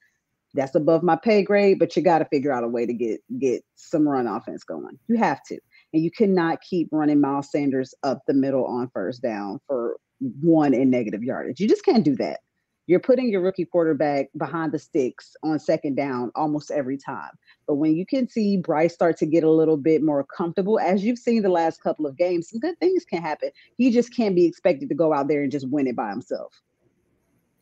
That's 0.55 0.75
above 0.75 1.03
my 1.03 1.17
pay 1.17 1.43
grade, 1.43 1.79
but 1.79 1.95
you 1.95 2.03
got 2.03 2.21
to 2.21 2.25
figure 2.25 2.53
out 2.53 2.65
a 2.65 2.69
way 2.69 2.87
to 2.87 2.93
get 2.95 3.21
get 3.39 3.63
some 3.75 4.09
run 4.09 4.27
offense 4.27 4.65
going. 4.65 4.99
You 5.07 5.19
have 5.19 5.43
to. 5.45 5.59
And 5.93 6.03
you 6.03 6.11
cannot 6.11 6.61
keep 6.63 6.89
running 6.91 7.21
Miles 7.21 7.51
Sanders 7.51 7.95
up 8.03 8.23
the 8.27 8.35
middle 8.35 8.65
on 8.65 8.89
first 8.95 9.23
down 9.23 9.61
for 9.67 9.99
one 10.41 10.73
in 10.73 10.91
negative 10.91 11.23
yardage. 11.23 11.61
You 11.61 11.69
just 11.69 11.85
can't 11.85 12.05
do 12.05 12.17
that. 12.17 12.41
You're 12.89 13.01
putting 13.01 13.31
your 13.31 13.43
rookie 13.43 13.67
quarterback 13.67 14.31
behind 14.39 14.73
the 14.73 14.79
sticks 14.79 15.37
on 15.43 15.59
second 15.59 15.95
down 15.95 16.33
almost 16.35 16.71
every 16.71 16.97
time. 16.97 17.31
But 17.67 17.75
when 17.75 17.95
you 17.95 18.07
can 18.07 18.27
see 18.27 18.57
Bryce 18.57 18.95
start 18.95 19.19
to 19.19 19.27
get 19.27 19.45
a 19.45 19.51
little 19.51 19.77
bit 19.77 20.03
more 20.03 20.25
comfortable, 20.25 20.81
as 20.81 21.05
you've 21.05 21.19
seen 21.19 21.43
the 21.43 21.51
last 21.51 21.83
couple 21.83 22.07
of 22.07 22.17
games, 22.17 22.49
some 22.49 22.61
good 22.61 22.79
things 22.81 23.05
can 23.05 23.21
happen. 23.21 23.51
He 23.77 23.91
just 23.91 24.17
can't 24.17 24.35
be 24.35 24.47
expected 24.47 24.89
to 24.89 24.95
go 24.95 25.13
out 25.13 25.29
there 25.29 25.43
and 25.43 25.53
just 25.53 25.69
win 25.69 25.87
it 25.87 25.97
by 25.97 26.09
himself. 26.09 26.63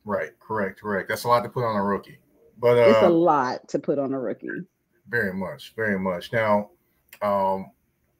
Right, 0.05 0.31
correct, 0.39 0.81
correct. 0.81 1.09
That's 1.09 1.25
a 1.25 1.29
lot 1.29 1.43
to 1.43 1.49
put 1.49 1.65
on 1.65 1.75
a 1.75 1.83
rookie. 1.83 2.19
But 2.59 2.79
uh, 2.79 2.91
it's 2.91 3.03
a 3.03 3.07
uh, 3.07 3.11
lot 3.11 3.69
to 3.71 3.81
put 3.81 3.99
on 3.99 4.15
a 4.15 4.21
rookie. 4.21 4.49
Very 5.09 5.35
much, 5.35 5.75
very 5.75 5.99
much. 5.99 6.33
Now, 6.33 6.71
um, 7.21 7.73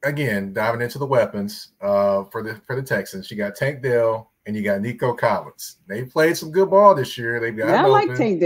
again, 0.03 0.51
diving 0.51 0.81
into 0.81 0.99
the 0.99 1.05
weapons 1.05 1.69
uh, 1.79 2.25
for 2.25 2.43
the 2.43 2.55
for 2.67 2.75
the 2.75 2.83
Texans, 2.83 3.31
you 3.31 3.37
got 3.37 3.55
Tank 3.55 3.81
Dell 3.81 4.33
and 4.47 4.55
you 4.55 4.63
got 4.63 4.81
Nico 4.81 5.13
Collins. 5.13 5.77
They 5.87 6.05
played 6.05 6.37
some 6.37 6.51
good 6.51 6.69
ball 6.69 6.95
this 6.95 7.17
year. 7.17 7.39
They 7.39 7.51
got. 7.51 7.67
Yeah, 7.67 7.83
I 7.83 7.87
like 7.87 8.15
Tank. 8.15 8.41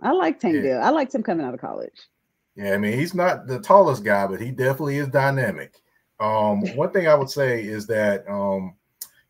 I 0.00 0.12
like 0.12 0.38
Tank 0.38 0.64
yeah. 0.64 0.78
I 0.78 0.90
liked 0.90 1.14
him 1.14 1.24
coming 1.24 1.44
out 1.44 1.52
of 1.52 1.60
college. 1.60 2.08
Yeah, 2.54 2.72
I 2.72 2.78
mean 2.78 2.96
he's 2.96 3.14
not 3.14 3.46
the 3.46 3.58
tallest 3.58 4.04
guy, 4.04 4.26
but 4.28 4.40
he 4.40 4.52
definitely 4.52 4.98
is 4.98 5.08
dynamic. 5.08 5.74
Um, 6.20 6.60
one 6.76 6.92
thing 6.92 7.08
I 7.08 7.14
would 7.14 7.30
say 7.30 7.62
is 7.62 7.86
that 7.88 8.24
um, 8.28 8.76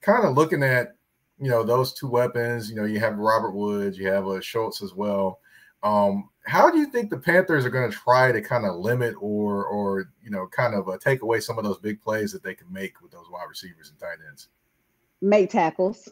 kind 0.02 0.26
of 0.26 0.36
looking 0.36 0.62
at 0.62 0.94
you 1.40 1.48
know 1.48 1.64
those 1.64 1.94
two 1.94 2.08
weapons. 2.08 2.68
You 2.68 2.76
know, 2.76 2.84
you 2.84 3.00
have 3.00 3.16
Robert 3.16 3.52
Woods, 3.52 3.98
you 3.98 4.06
have 4.08 4.26
uh, 4.26 4.40
Schultz 4.40 4.82
as 4.82 4.94
well. 4.94 5.40
Um, 5.82 6.28
how 6.44 6.70
do 6.70 6.78
you 6.78 6.86
think 6.86 7.08
the 7.08 7.18
Panthers 7.18 7.64
are 7.64 7.70
going 7.70 7.90
to 7.90 7.96
try 7.96 8.30
to 8.30 8.42
kind 8.42 8.66
of 8.66 8.76
limit 8.76 9.14
or 9.20 9.64
or 9.64 10.10
you 10.22 10.30
know 10.30 10.46
kind 10.48 10.74
of 10.74 10.86
uh, 10.90 10.98
take 10.98 11.22
away 11.22 11.40
some 11.40 11.56
of 11.56 11.64
those 11.64 11.78
big 11.78 12.02
plays 12.02 12.30
that 12.32 12.42
they 12.42 12.54
can 12.54 12.70
make 12.70 13.00
with 13.00 13.10
those 13.10 13.30
wide 13.30 13.48
receivers 13.48 13.88
and 13.88 13.98
tight 13.98 14.18
ends? 14.28 14.48
Make 15.22 15.50
tackles 15.50 16.08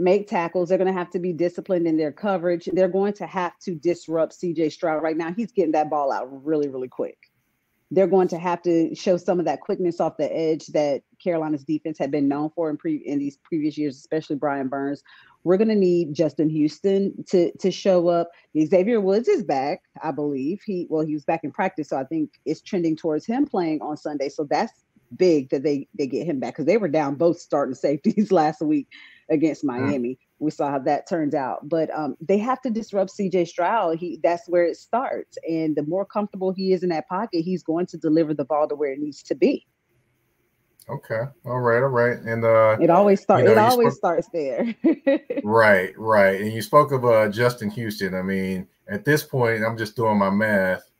make 0.00 0.28
tackles. 0.28 0.68
They're 0.68 0.78
going 0.78 0.92
to 0.92 0.98
have 0.98 1.10
to 1.10 1.18
be 1.18 1.32
disciplined 1.32 1.86
in 1.88 1.96
their 1.96 2.12
coverage. 2.12 2.68
They're 2.72 2.88
going 2.88 3.14
to 3.14 3.26
have 3.26 3.58
to 3.62 3.74
disrupt 3.74 4.40
CJ 4.40 4.70
Stroud 4.72 5.02
right 5.02 5.16
now. 5.16 5.32
He's 5.32 5.50
getting 5.50 5.72
that 5.72 5.90
ball 5.90 6.12
out 6.12 6.28
really, 6.44 6.68
really 6.68 6.88
quick. 6.88 7.18
they're 7.90 8.06
going 8.06 8.28
to 8.28 8.38
have 8.38 8.60
to 8.62 8.94
show 8.94 9.16
some 9.16 9.38
of 9.38 9.46
that 9.46 9.60
quickness 9.60 10.00
off 10.00 10.16
the 10.18 10.30
edge 10.34 10.66
that 10.68 11.02
Carolina's 11.22 11.64
defense 11.64 11.98
had 11.98 12.10
been 12.10 12.28
known 12.28 12.50
for 12.50 12.68
in 12.68 12.76
pre 12.76 12.96
in 12.96 13.18
these 13.18 13.38
previous 13.38 13.78
years, 13.78 13.96
especially 13.96 14.36
Brian 14.36 14.68
Burns. 14.68 15.02
We're 15.44 15.56
going 15.56 15.68
to 15.68 15.74
need 15.74 16.12
Justin 16.12 16.50
Houston 16.50 17.24
to 17.28 17.50
to 17.58 17.70
show 17.70 18.08
up. 18.08 18.30
Xavier 18.58 19.00
Woods 19.00 19.28
is 19.28 19.42
back, 19.42 19.82
I 20.02 20.10
believe. 20.10 20.60
He 20.64 20.86
well, 20.90 21.06
he 21.06 21.14
was 21.14 21.24
back 21.24 21.44
in 21.44 21.50
practice, 21.50 21.88
so 21.88 21.96
I 21.96 22.04
think 22.04 22.30
it's 22.44 22.60
trending 22.60 22.96
towards 22.96 23.24
him 23.24 23.46
playing 23.46 23.80
on 23.80 23.96
Sunday. 23.96 24.28
So 24.28 24.44
that's 24.44 24.84
big 25.16 25.50
that 25.50 25.62
they 25.62 25.88
they 25.96 26.06
get 26.06 26.26
him 26.26 26.40
back 26.40 26.54
because 26.54 26.66
they 26.66 26.76
were 26.76 26.88
down 26.88 27.14
both 27.14 27.38
starting 27.38 27.74
safeties 27.74 28.32
last 28.32 28.60
week 28.60 28.88
against 29.30 29.64
mm. 29.64 29.68
Miami. 29.68 30.10
Mm. 30.10 30.18
We 30.40 30.50
saw 30.52 30.70
how 30.70 30.78
that 30.80 31.08
turned 31.08 31.34
out, 31.34 31.68
but 31.68 31.90
um, 31.92 32.16
they 32.20 32.38
have 32.38 32.60
to 32.62 32.70
disrupt 32.70 33.10
CJ 33.10 33.48
Stroud. 33.48 33.98
He 33.98 34.20
that's 34.22 34.48
where 34.48 34.64
it 34.64 34.76
starts, 34.76 35.36
and 35.48 35.74
the 35.74 35.82
more 35.82 36.04
comfortable 36.04 36.52
he 36.52 36.72
is 36.72 36.82
in 36.82 36.90
that 36.90 37.08
pocket, 37.08 37.40
he's 37.40 37.62
going 37.62 37.86
to 37.86 37.98
deliver 37.98 38.34
the 38.34 38.44
ball 38.44 38.68
to 38.68 38.76
where 38.76 38.92
it 38.92 39.00
needs 39.00 39.22
to 39.24 39.34
be. 39.34 39.66
Okay. 40.88 41.22
All 41.44 41.60
right. 41.60 41.82
All 41.82 41.88
right. 41.88 42.18
And 42.18 42.44
uh 42.44 42.78
it 42.80 42.88
always 42.88 43.20
starts. 43.20 43.42
You 43.42 43.46
know, 43.46 43.52
it 43.52 43.58
always 43.58 43.94
spoke, 43.94 44.22
starts 44.22 44.28
there. 44.32 44.74
right. 45.44 45.92
Right. 45.98 46.40
And 46.40 46.52
you 46.52 46.62
spoke 46.62 46.92
of 46.92 47.04
uh 47.04 47.28
Justin 47.28 47.70
Houston. 47.70 48.14
I 48.14 48.22
mean, 48.22 48.66
at 48.88 49.04
this 49.04 49.22
point, 49.22 49.64
I'm 49.64 49.76
just 49.76 49.96
doing 49.96 50.18
my 50.18 50.30
math. 50.30 50.90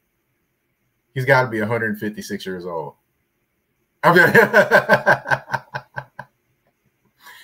He's 1.14 1.24
got 1.24 1.42
to 1.42 1.48
be 1.48 1.58
156 1.58 2.46
years 2.46 2.66
old. 2.66 2.94
I 4.02 4.14
mean, 4.14 4.24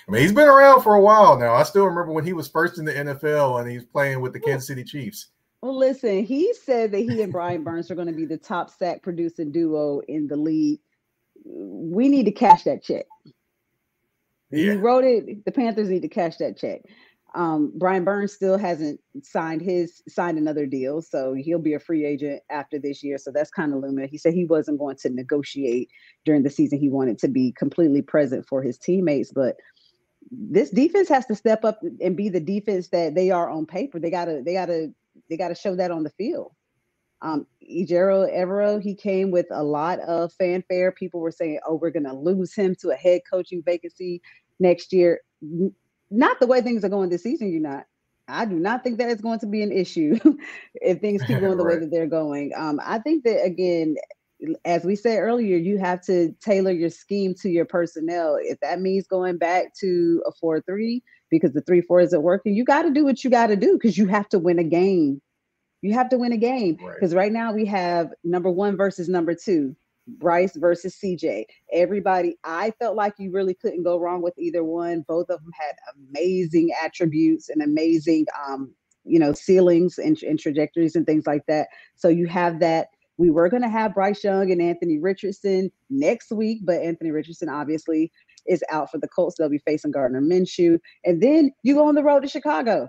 I 0.07 0.11
mean, 0.11 0.23
he's 0.23 0.33
been 0.33 0.49
around 0.49 0.83
for 0.83 0.95
a 0.95 1.01
while 1.01 1.39
now. 1.39 1.55
I 1.55 1.63
still 1.63 1.87
remember 1.87 2.13
when 2.13 2.25
he 2.25 2.33
was 2.33 2.49
first 2.49 2.79
in 2.79 2.85
the 2.85 2.93
NFL 2.93 3.61
and 3.61 3.71
he's 3.71 3.85
playing 3.85 4.21
with 4.21 4.33
the 4.33 4.41
Kansas 4.41 4.67
City 4.67 4.85
Chiefs. 4.85 5.29
Well, 5.63 5.77
listen, 5.79 6.25
he 6.25 6.53
said 6.53 6.93
that 6.93 6.99
he 6.99 7.23
and 7.23 7.33
Brian 7.33 7.65
Burns 7.65 7.91
are 7.91 7.95
going 7.95 8.09
to 8.09 8.13
be 8.13 8.27
the 8.27 8.37
top 8.37 8.71
sack 8.71 9.03
producing 9.03 9.51
duo 9.51 10.01
in 10.09 10.27
the 10.27 10.37
league 10.37 10.81
we 11.45 12.09
need 12.09 12.25
to 12.25 12.33
cash 12.33 12.65
that 12.65 12.83
check. 12.83 13.07
Yeah. 14.51 14.73
He 14.73 14.77
wrote 14.77 15.05
it. 15.05 15.45
The 15.45 15.53
Panthers 15.53 15.89
need 15.89 16.03
to 16.03 16.09
cash 16.09 16.37
that 16.37 16.57
check. 16.57 16.83
Um, 17.35 17.73
Brian 17.75 18.05
Burns 18.05 18.33
still 18.33 18.57
hasn't 18.57 19.01
signed 19.23 19.61
his 19.61 20.03
signed 20.09 20.39
another 20.39 20.67
deal, 20.67 21.03
so 21.03 21.35
he'll 21.35 21.59
be 21.59 21.75
a 21.75 21.81
free 21.81 22.05
agent 22.05 22.43
after 22.49 22.79
this 22.79 23.03
year. 23.03 23.19
So 23.19 23.33
that's 23.33 23.51
kind 23.51 23.73
of 23.73 23.81
limited. 23.81 24.11
He 24.11 24.19
said 24.19 24.35
he 24.35 24.45
wasn't 24.45 24.79
going 24.79 24.97
to 24.99 25.11
negotiate 25.11 25.91
during 26.25 26.45
the 26.45 26.51
season. 26.51 26.79
He 26.79 26.89
wanted 26.89 27.19
to 27.19 27.29
be 27.29 27.53
completely 27.53 28.03
present 28.03 28.47
for 28.47 28.63
his 28.63 28.79
teammates, 28.79 29.33
but 29.33 29.57
this 30.31 30.71
defense 30.71 31.09
has 31.09 31.27
to 31.27 31.35
step 31.35 31.65
up 31.65 31.81
and 32.01 32.17
be 32.17 32.29
the 32.29 32.41
defense 32.41 32.89
that 32.89 33.15
they 33.15 33.31
are 33.31 33.51
on 33.51 33.67
paper. 33.67 33.99
They 33.99 34.11
gotta, 34.11 34.43
they 34.45 34.55
gotta, 34.55 34.93
they 35.29 35.37
gotta 35.37 35.55
show 35.55 35.75
that 35.77 35.91
on 35.91 36.05
the 36.05 36.11
field. 36.11 36.53
Um, 37.21 37.47
Ejiro 37.63 38.31
Evero, 38.33 38.81
he 38.81 38.95
came 38.95 39.31
with 39.31 39.47
a 39.51 39.63
lot 39.63 39.99
of 40.01 40.33
fanfare. 40.35 40.93
People 40.93 41.21
were 41.21 41.31
saying, 41.31 41.61
oh, 41.67 41.75
we're 41.75 41.91
to 41.91 42.13
lose 42.13 42.55
him 42.55 42.75
to 42.81 42.91
a 42.91 42.95
head 42.95 43.23
coaching 43.29 43.63
vacancy 43.65 44.21
next 44.61 44.93
year. 44.93 45.21
Not 46.11 46.41
the 46.41 46.47
way 46.47 46.61
things 46.61 46.85
are 46.85 46.89
going 46.89 47.11
this 47.11 47.23
season, 47.23 47.51
you're 47.51 47.61
not. 47.61 47.87
I 48.27 48.47
do 48.47 48.55
not 48.55 48.83
think 48.83 48.99
that 48.99 49.11
is 49.11 49.21
going 49.21 49.41
to 49.41 49.47
be 49.47 49.63
an 49.63 49.73
issue 49.73 50.19
if 50.77 51.01
things 51.01 51.23
keep 51.23 51.41
going 51.41 51.59
the 51.59 51.65
right. 51.65 51.75
way 51.75 51.81
that 51.81 51.91
they're 51.91 52.07
going. 52.07 52.53
Um, 52.57 52.81
I 52.83 52.99
think 52.99 53.25
that, 53.25 53.45
again, 53.45 53.97
as 54.65 54.85
we 54.85 54.97
said 54.97 55.19
earlier, 55.19 55.57
you 55.57 55.79
have 55.79 56.01
to 56.07 56.35
tailor 56.41 56.71
your 56.71 56.91
scheme 56.91 57.35
to 57.43 57.51
your 57.51 57.67
personnel. 57.67 58.39
If 58.41 58.61
that 58.61 58.81
means 58.81 59.07
going 59.07 59.37
back 59.37 59.75
to 59.81 60.23
a 60.27 60.33
4 60.41 60.63
3 60.63 61.03
because 61.31 61.53
the 61.53 61.61
3 61.63 61.83
4 61.83 62.01
isn't 62.01 62.23
working, 62.23 62.55
you 62.55 62.65
got 62.65 62.83
to 62.83 62.91
do 62.91 63.05
what 63.05 63.25
you 63.25 63.31
got 63.31 63.49
to 63.49 63.57
do 63.57 63.75
because 63.75 63.99
you 63.99 64.07
have 64.07 64.29
to 64.31 64.39
win 64.39 64.59
a 64.59 64.65
game 64.65 65.21
you 65.85 65.93
have 65.93 66.09
to 66.09 66.17
win 66.17 66.33
a 66.33 66.39
game 66.39 66.77
because 66.77 67.15
right. 67.15 67.25
right 67.25 67.33
now 67.33 67.53
we 67.53 67.67
have 67.67 68.09
number 68.25 68.49
one 68.49 68.75
versus 68.75 69.07
number 69.07 69.35
two. 69.35 69.77
Bryce 70.07 70.57
versus 70.57 70.97
CJ. 71.03 71.45
Everybody, 71.73 72.37
I 72.45 72.73
felt 72.79 72.97
like 72.97 73.15
you 73.19 73.31
really 73.33 73.55
couldn't 73.55 73.83
go 73.83 73.99
wrong 73.99 74.23
with 74.23 74.35
either 74.39 74.65
one. 74.65 75.05
Both 75.07 75.31
of 75.31 75.43
them 75.43 75.53
had 75.59 75.75
amazing 75.95 76.71
attributes 76.83 77.49
and 77.49 77.63
amazing, 77.63 78.27
um, 78.47 78.75
you 79.05 79.19
know, 79.19 79.33
ceilings 79.33 79.99
and, 79.99 80.21
and 80.23 80.39
trajectories 80.39 80.97
and 80.97 81.07
things 81.07 81.27
like 81.27 81.47
that. 81.49 81.69
So 81.97 82.09
you 82.09 82.27
have 82.27 82.61
that. 82.61 82.89
We 83.17 83.31
were 83.31 83.49
going 83.49 83.63
to 83.63 83.69
have 83.69 83.95
Bryce 83.95 84.25
Young 84.25 84.51
and 84.51 84.61
Anthony 84.61 84.99
Richardson 84.99 85.71
next 85.89 86.33
week, 86.33 86.61
but 86.65 86.81
Anthony 86.81 87.13
Richardson 87.13 87.49
obviously 87.49 88.11
is 88.47 88.65
out 88.71 88.91
for 88.91 88.99
the 88.99 89.09
Colts. 89.09 89.37
They'll 89.39 89.49
be 89.49 89.59
facing 89.59 89.93
Gardner 89.93 90.21
Minshew. 90.21 90.81
And 91.05 91.23
then 91.23 91.53
you 91.63 91.75
go 91.75 91.87
on 91.87 91.95
the 91.95 92.03
road 92.03 92.23
to 92.25 92.29
Chicago 92.29 92.89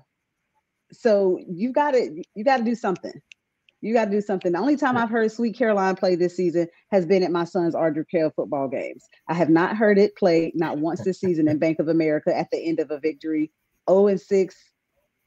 so 0.92 1.40
you've 1.48 1.74
got 1.74 1.92
to 1.92 2.24
you 2.36 2.44
got 2.44 2.58
to 2.58 2.64
do 2.64 2.76
something. 2.76 3.14
You 3.86 3.94
got 3.94 4.06
to 4.06 4.12
do 4.12 4.20
something. 4.20 4.52
The 4.52 4.58
only 4.58 4.78
time 4.78 4.98
I've 4.98 5.12
heard 5.12 5.32
Sweet 5.32 5.56
Caroline 5.56 5.96
play 5.96 6.16
this 6.16 6.36
season 6.36 6.68
has 6.90 7.06
been 7.06 7.22
at 7.22 7.32
my 7.32 7.44
son's 7.44 7.76
Ardrey 7.76 8.04
Kell 8.10 8.32
football 8.36 8.68
games. 8.68 9.08
I 9.28 9.36
have 9.36 9.52
not 9.52 9.78
heard 9.78 10.00
it 10.00 10.18
play 10.18 10.52
not 10.56 10.80
once 10.80 11.04
this 11.04 11.20
season 11.20 11.48
in 11.48 11.60
Bank 11.60 11.78
of 11.78 11.88
America 11.88 12.36
at 12.36 12.50
the 12.52 12.58
end 12.58 12.80
of 12.80 12.90
a 12.90 13.00
victory. 13.00 13.52
0 13.88 14.08
and 14.08 14.20
6 14.20 14.56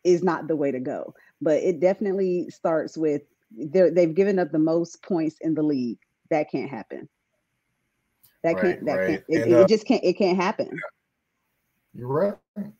is 0.03 0.25
not 0.25 0.49
the 0.49 0.57
way 0.57 0.73
to 0.73 0.81
go. 0.81 1.14
But 1.40 1.62
it 1.62 1.79
definitely 1.79 2.51
starts 2.51 2.99
with 2.99 3.23
they've 3.57 4.12
given 4.12 4.40
up 4.40 4.51
the 4.51 4.59
most 4.59 5.05
points 5.05 5.37
in 5.40 5.55
the 5.55 5.62
league. 5.62 6.01
That 6.31 6.51
can't 6.51 6.68
happen. 6.68 7.09
That 8.42 8.55
right, 8.55 8.62
can't. 8.62 8.87
That 8.87 8.94
right. 8.94 9.09
can't. 9.09 9.25
It, 9.29 9.42
and, 9.42 9.55
uh, 9.55 9.61
it, 9.61 9.68
just 9.68 9.87
can't. 9.87 10.03
It 10.03 10.14
can't 10.14 10.37
happen. 10.37 10.77
You're 11.94 12.09
right. 12.09 12.35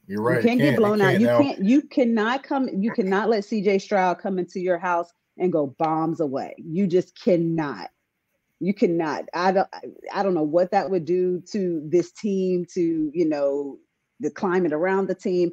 You're 0.09 0.23
right. 0.23 0.43
You 0.43 0.49
can't, 0.49 0.61
can't 0.61 0.73
get 0.73 0.77
blown 0.77 1.01
out. 1.01 1.21
You 1.21 1.27
now. 1.27 1.38
can't. 1.41 1.64
You 1.64 1.83
cannot 1.83 2.43
come. 2.43 2.69
You 2.69 2.91
cannot 2.91 3.29
let 3.29 3.45
CJ 3.45 3.81
Stroud 3.81 4.19
come 4.19 4.41
into 4.41 4.59
your 4.59 4.79
house 4.79 5.12
and 5.38 5.53
go 5.53 5.74
bombs 5.79 6.20
away. 6.20 6.55
You 6.59 6.87
just 6.87 7.18
cannot. 7.20 7.88
You 8.61 8.74
cannot. 8.74 9.24
I 9.35 9.53
don't. 9.53 9.68
I 10.12 10.22
don't 10.22 10.35
know 10.35 10.42
what 10.42 10.72
that 10.72 10.90
would 10.90 11.05
do 11.05 11.42
to 11.53 11.83
this 11.88 12.12
team. 12.12 12.66
To 12.74 13.11
you 13.14 13.29
know 13.29 13.79
the 14.20 14.31
climate 14.31 14.72
around 14.72 15.09
the 15.09 15.14
team 15.14 15.51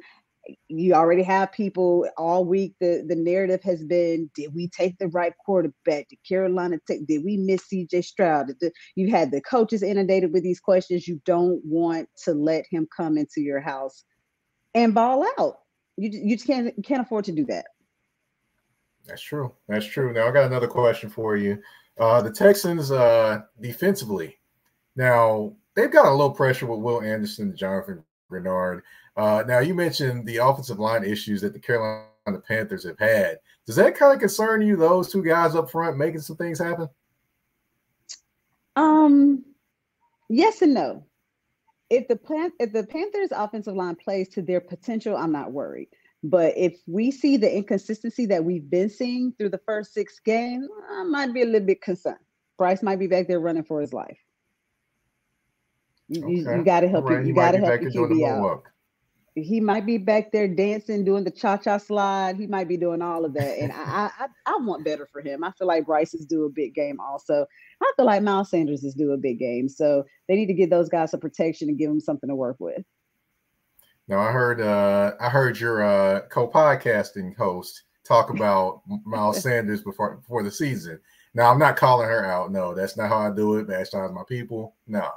you 0.68 0.94
already 0.94 1.22
have 1.22 1.52
people 1.52 2.08
all 2.16 2.44
week. 2.44 2.74
The 2.80 3.04
the 3.06 3.16
narrative 3.16 3.62
has 3.64 3.84
been: 3.84 4.30
Did 4.34 4.54
we 4.54 4.68
take 4.68 4.98
the 4.98 5.08
right 5.08 5.32
quarterback? 5.44 6.08
Did 6.08 6.18
Carolina 6.28 6.78
take? 6.86 7.06
Did 7.06 7.24
we 7.24 7.36
miss 7.36 7.64
C.J. 7.64 8.02
Stroud? 8.02 8.52
You 8.94 9.10
had 9.10 9.30
the 9.30 9.40
coaches 9.40 9.82
inundated 9.82 10.32
with 10.32 10.42
these 10.42 10.60
questions. 10.60 11.08
You 11.08 11.20
don't 11.24 11.60
want 11.64 12.08
to 12.24 12.32
let 12.32 12.64
him 12.70 12.86
come 12.94 13.16
into 13.18 13.40
your 13.40 13.60
house 13.60 14.04
and 14.74 14.94
ball 14.94 15.26
out. 15.38 15.58
You 15.96 16.10
you 16.12 16.36
just 16.36 16.46
can't 16.46 16.74
can't 16.84 17.02
afford 17.02 17.24
to 17.26 17.32
do 17.32 17.46
that. 17.46 17.66
That's 19.06 19.22
true. 19.22 19.52
That's 19.68 19.86
true. 19.86 20.12
Now 20.12 20.28
I 20.28 20.30
got 20.30 20.46
another 20.46 20.66
question 20.66 21.08
for 21.08 21.36
you. 21.36 21.60
Uh, 21.98 22.20
the 22.20 22.30
Texans 22.30 22.90
uh, 22.90 23.42
defensively. 23.60 24.38
Now 24.96 25.54
they've 25.74 25.90
got 25.90 26.06
a 26.06 26.10
little 26.10 26.32
pressure 26.32 26.66
with 26.66 26.80
Will 26.80 27.02
Anderson, 27.02 27.56
Jonathan 27.56 28.02
Greenard. 28.30 28.82
Uh, 29.16 29.44
now 29.46 29.60
you 29.60 29.74
mentioned 29.74 30.26
the 30.26 30.38
offensive 30.38 30.78
line 30.78 31.04
issues 31.04 31.40
that 31.40 31.52
the 31.52 31.58
Carolina 31.58 32.06
Panthers 32.46 32.84
have 32.84 32.98
had. 32.98 33.38
Does 33.66 33.76
that 33.76 33.96
kind 33.96 34.12
of 34.12 34.20
concern 34.20 34.62
you? 34.62 34.76
Those 34.76 35.10
two 35.10 35.22
guys 35.22 35.54
up 35.54 35.70
front 35.70 35.96
making 35.96 36.20
some 36.20 36.36
things 36.36 36.58
happen. 36.58 36.88
Um, 38.74 39.44
yes 40.28 40.62
and 40.62 40.74
no. 40.74 41.04
If 41.88 42.08
the 42.08 42.16
plan, 42.16 42.50
if 42.58 42.72
the 42.72 42.82
Panthers' 42.82 43.30
offensive 43.30 43.74
line 43.74 43.94
plays 43.94 44.28
to 44.30 44.42
their 44.42 44.60
potential, 44.60 45.16
I'm 45.16 45.32
not 45.32 45.52
worried. 45.52 45.88
But 46.30 46.56
if 46.56 46.78
we 46.86 47.10
see 47.10 47.36
the 47.36 47.54
inconsistency 47.54 48.26
that 48.26 48.44
we've 48.44 48.68
been 48.68 48.88
seeing 48.88 49.32
through 49.36 49.50
the 49.50 49.60
first 49.66 49.92
six 49.92 50.18
games, 50.20 50.68
I 50.90 51.04
might 51.04 51.32
be 51.32 51.42
a 51.42 51.46
little 51.46 51.66
bit 51.66 51.82
concerned. 51.82 52.18
Bryce 52.58 52.82
might 52.82 52.98
be 52.98 53.06
back 53.06 53.28
there 53.28 53.40
running 53.40 53.64
for 53.64 53.80
his 53.80 53.92
life. 53.92 54.18
You, 56.08 56.24
okay. 56.24 56.32
you, 56.32 56.56
you 56.56 56.64
got 56.64 56.80
to 56.80 56.88
help 56.88 57.04
right. 57.04 57.20
you. 57.20 57.28
You 57.28 57.34
got 57.34 57.52
to 57.52 57.58
help 57.58 57.80
your 57.82 57.90
QB 57.90 58.28
out 58.28 58.62
he 59.36 59.60
might 59.60 59.84
be 59.84 59.98
back 59.98 60.32
there 60.32 60.48
dancing, 60.48 61.04
doing 61.04 61.22
the 61.22 61.30
cha-cha 61.30 61.76
slide. 61.76 62.36
He 62.36 62.46
might 62.46 62.68
be 62.68 62.78
doing 62.78 63.02
all 63.02 63.24
of 63.24 63.34
that, 63.34 63.58
and 63.58 63.70
I, 63.76 64.10
I, 64.18 64.26
I 64.46 64.56
want 64.58 64.84
better 64.84 65.06
for 65.12 65.20
him. 65.20 65.44
I 65.44 65.52
feel 65.52 65.68
like 65.68 65.86
Bryce 65.86 66.14
is 66.14 66.26
due 66.26 66.46
a 66.46 66.50
big 66.50 66.74
game. 66.74 66.98
Also, 67.00 67.46
I 67.82 67.92
feel 67.96 68.06
like 68.06 68.22
Miles 68.22 68.50
Sanders 68.50 68.82
is 68.82 68.94
due 68.94 69.12
a 69.12 69.18
big 69.18 69.38
game. 69.38 69.68
So 69.68 70.04
they 70.26 70.36
need 70.36 70.46
to 70.46 70.54
give 70.54 70.70
those 70.70 70.88
guys 70.88 71.10
some 71.10 71.20
protection 71.20 71.68
and 71.68 71.78
give 71.78 71.90
them 71.90 72.00
something 72.00 72.28
to 72.28 72.34
work 72.34 72.56
with. 72.58 72.82
Now 74.08 74.20
I 74.20 74.32
heard, 74.32 74.60
uh, 74.60 75.12
I 75.20 75.28
heard 75.28 75.58
your 75.58 75.82
uh, 75.82 76.20
co-podcasting 76.28 77.36
host 77.36 77.82
talk 78.04 78.30
about 78.34 78.82
Miles 79.04 79.42
Sanders 79.42 79.82
before 79.82 80.16
before 80.16 80.42
the 80.42 80.50
season. 80.50 81.00
Now 81.34 81.50
I'm 81.50 81.58
not 81.58 81.76
calling 81.76 82.08
her 82.08 82.24
out. 82.24 82.50
No, 82.50 82.74
that's 82.74 82.96
not 82.96 83.08
how 83.08 83.18
I 83.18 83.30
do 83.30 83.56
it. 83.56 83.68
Bash 83.68 83.90
times 83.90 84.12
my 84.12 84.22
people. 84.26 84.74
No, 84.86 85.10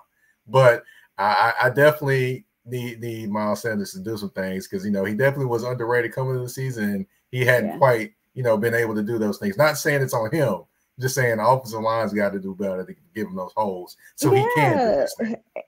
but 0.48 0.84
I, 1.18 1.54
I 1.64 1.70
definitely 1.70 2.46
need 2.66 3.00
need 3.02 3.30
Miles 3.30 3.62
Sanders 3.62 3.94
to 3.94 4.00
do 4.00 4.18
some 4.18 4.32
things 4.32 4.68
because 4.68 4.86
you 4.86 4.92
know 4.92 5.06
he 5.06 5.14
definitely 5.14 5.46
was 5.46 5.64
underrated 5.64 6.14
coming 6.14 6.32
into 6.32 6.44
the 6.44 6.50
season. 6.50 7.06
He 7.32 7.46
hadn't 7.46 7.72
yeah. 7.72 7.78
quite 7.78 8.14
you 8.34 8.44
know 8.44 8.58
been 8.58 8.74
able 8.74 8.96
to 8.96 9.04
do 9.04 9.18
those 9.18 9.38
things. 9.38 9.58
Not 9.58 9.78
saying 9.78 10.02
it's 10.02 10.14
on 10.14 10.32
him, 10.32 10.64
just 11.00 11.16
saying 11.16 11.38
the 11.38 11.48
offensive 11.48 11.82
line's 11.82 12.14
got 12.14 12.34
to 12.34 12.40
do 12.40 12.56
better 12.56 12.86
to 12.86 12.96
give 13.16 13.28
him 13.28 13.36
those 13.36 13.54
holes 13.56 13.96
so 14.16 14.34
yeah. 14.34 14.42
he 14.42 14.50
can. 14.56 15.08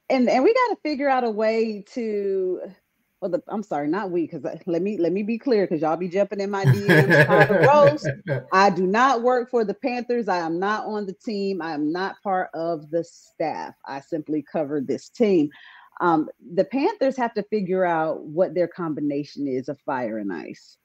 And 0.10 0.30
and 0.30 0.44
we 0.44 0.54
got 0.54 0.76
to 0.76 0.78
figure 0.84 1.10
out 1.10 1.24
a 1.24 1.30
way 1.30 1.84
to 1.94 2.62
well, 3.22 3.30
the, 3.30 3.44
I'm 3.48 3.62
sorry, 3.62 3.88
not 3.88 4.10
we, 4.10 4.24
because 4.24 4.44
let 4.66 4.82
me 4.82 4.98
let 4.98 5.12
me 5.12 5.22
be 5.22 5.38
clear, 5.38 5.68
because 5.68 5.82
y'all 5.82 5.96
be 5.96 6.10
jumping 6.10 6.40
in 6.40 6.50
my 6.50 6.66
DMs. 6.66 8.04
I 8.52 8.72
do 8.72 8.88
not 8.88 9.22
work 9.22 9.52
for 9.52 9.64
the 9.64 9.76
Panthers. 9.76 10.28
I 10.28 10.40
am 10.40 10.60
not 10.60 10.86
on 10.88 11.06
the 11.06 11.14
team. 11.14 11.62
I 11.62 11.74
am 11.74 11.92
not 11.92 12.16
part 12.24 12.50
of 12.56 12.90
the 12.90 13.04
staff. 13.04 13.76
I 13.86 14.00
simply 14.00 14.44
cover 14.52 14.82
this 14.82 15.10
team. 15.10 15.52
Um, 16.02 16.30
the 16.56 16.66
Panthers 16.66 17.16
have 17.18 17.36
to 17.36 17.44
figure 17.44 17.86
out 17.86 18.24
what 18.24 18.56
their 18.56 18.68
combination 18.68 19.48
is 19.48 19.70
of 19.70 19.80
fire 19.82 20.18
and 20.18 20.34
ice. 20.34 20.78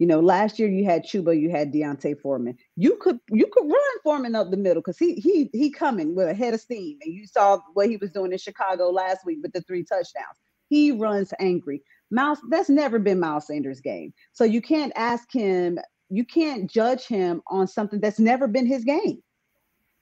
You 0.00 0.08
know, 0.08 0.18
last 0.18 0.58
year 0.58 0.68
you 0.68 0.84
had 0.84 1.04
Chuba, 1.04 1.40
you 1.40 1.48
had 1.48 1.70
D'Onta 1.70 2.20
Foreman. 2.20 2.58
You 2.74 2.96
could 2.96 3.20
you 3.30 3.46
could 3.52 3.70
run 3.70 3.98
Foreman 4.02 4.34
up 4.34 4.50
the 4.50 4.56
middle 4.56 4.82
because 4.82 4.98
he 4.98 5.14
he 5.14 5.48
he 5.52 5.70
coming 5.70 6.16
with 6.16 6.28
a 6.28 6.34
head 6.34 6.54
of 6.54 6.60
steam, 6.60 6.98
and 7.04 7.14
you 7.14 7.24
saw 7.24 7.60
what 7.74 7.88
he 7.88 7.98
was 7.98 8.10
doing 8.10 8.32
in 8.32 8.38
Chicago 8.38 8.90
last 8.90 9.24
week 9.24 9.38
with 9.42 9.52
the 9.52 9.60
three 9.60 9.84
touchdowns. 9.84 10.38
He 10.72 10.90
runs 10.90 11.34
angry. 11.38 11.82
Miles, 12.10 12.38
that's 12.48 12.70
never 12.70 12.98
been 12.98 13.20
Miles 13.20 13.46
Sanders' 13.46 13.82
game. 13.82 14.14
So 14.32 14.44
you 14.44 14.62
can't 14.62 14.90
ask 14.96 15.30
him, 15.30 15.78
you 16.08 16.24
can't 16.24 16.70
judge 16.70 17.06
him 17.06 17.42
on 17.48 17.68
something 17.68 18.00
that's 18.00 18.18
never 18.18 18.48
been 18.48 18.64
his 18.64 18.82
game. 18.82 19.22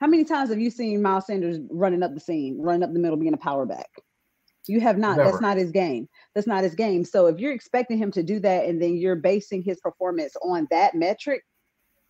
How 0.01 0.07
many 0.07 0.23
times 0.23 0.49
have 0.51 0.61
you 0.61 0.71
seen 0.71 1.03
Miles 1.03 1.27
Sanders 1.27 1.59
running 1.73 2.05
up 2.05 2.15
the 2.15 2.21
seam, 2.21 2.61
running 2.61 2.85
up 2.85 2.93
the 2.93 3.01
middle, 3.01 3.17
being 3.17 3.35
a 3.35 3.37
power 3.37 3.67
back? 3.67 3.89
You 4.69 4.81
have 4.81 4.97
not. 4.97 5.17
Never. 5.17 5.29
That's 5.29 5.43
not 5.43 5.57
his 5.57 5.73
game. 5.73 6.09
That's 6.37 6.47
not 6.47 6.63
his 6.63 6.77
game. 6.77 7.05
So 7.05 7.27
if 7.27 7.41
you're 7.41 7.53
expecting 7.53 7.99
him 7.99 8.13
to 8.13 8.23
do 8.23 8.39
that 8.39 8.67
and 8.67 8.81
then 8.81 8.95
you're 8.95 9.17
basing 9.17 9.65
his 9.65 9.81
performance 9.81 10.37
on 10.41 10.69
that 10.71 10.95
metric, 10.95 11.43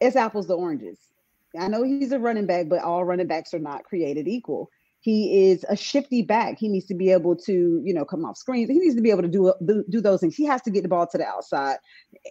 it's 0.02 0.16
apples 0.16 0.48
to 0.48 0.52
oranges. 0.52 0.98
I 1.58 1.68
know 1.68 1.82
he's 1.82 2.12
a 2.12 2.18
running 2.18 2.44
back, 2.44 2.68
but 2.68 2.82
all 2.82 3.06
running 3.06 3.26
backs 3.26 3.54
are 3.54 3.58
not 3.58 3.84
created 3.84 4.28
equal. 4.28 4.68
He 5.02 5.50
is 5.50 5.64
a 5.68 5.76
shifty 5.76 6.20
back. 6.20 6.58
He 6.58 6.68
needs 6.68 6.84
to 6.86 6.94
be 6.94 7.10
able 7.10 7.34
to, 7.36 7.80
you 7.82 7.94
know, 7.94 8.04
come 8.04 8.24
off 8.24 8.36
screens. 8.36 8.68
He 8.68 8.78
needs 8.78 8.94
to 8.94 9.00
be 9.00 9.10
able 9.10 9.22
to 9.22 9.28
do, 9.28 9.52
do, 9.88 10.00
those 10.00 10.20
things. 10.20 10.36
He 10.36 10.44
has 10.44 10.60
to 10.62 10.70
get 10.70 10.82
the 10.82 10.90
ball 10.90 11.06
to 11.06 11.16
the 11.18 11.24
outside, 11.24 11.78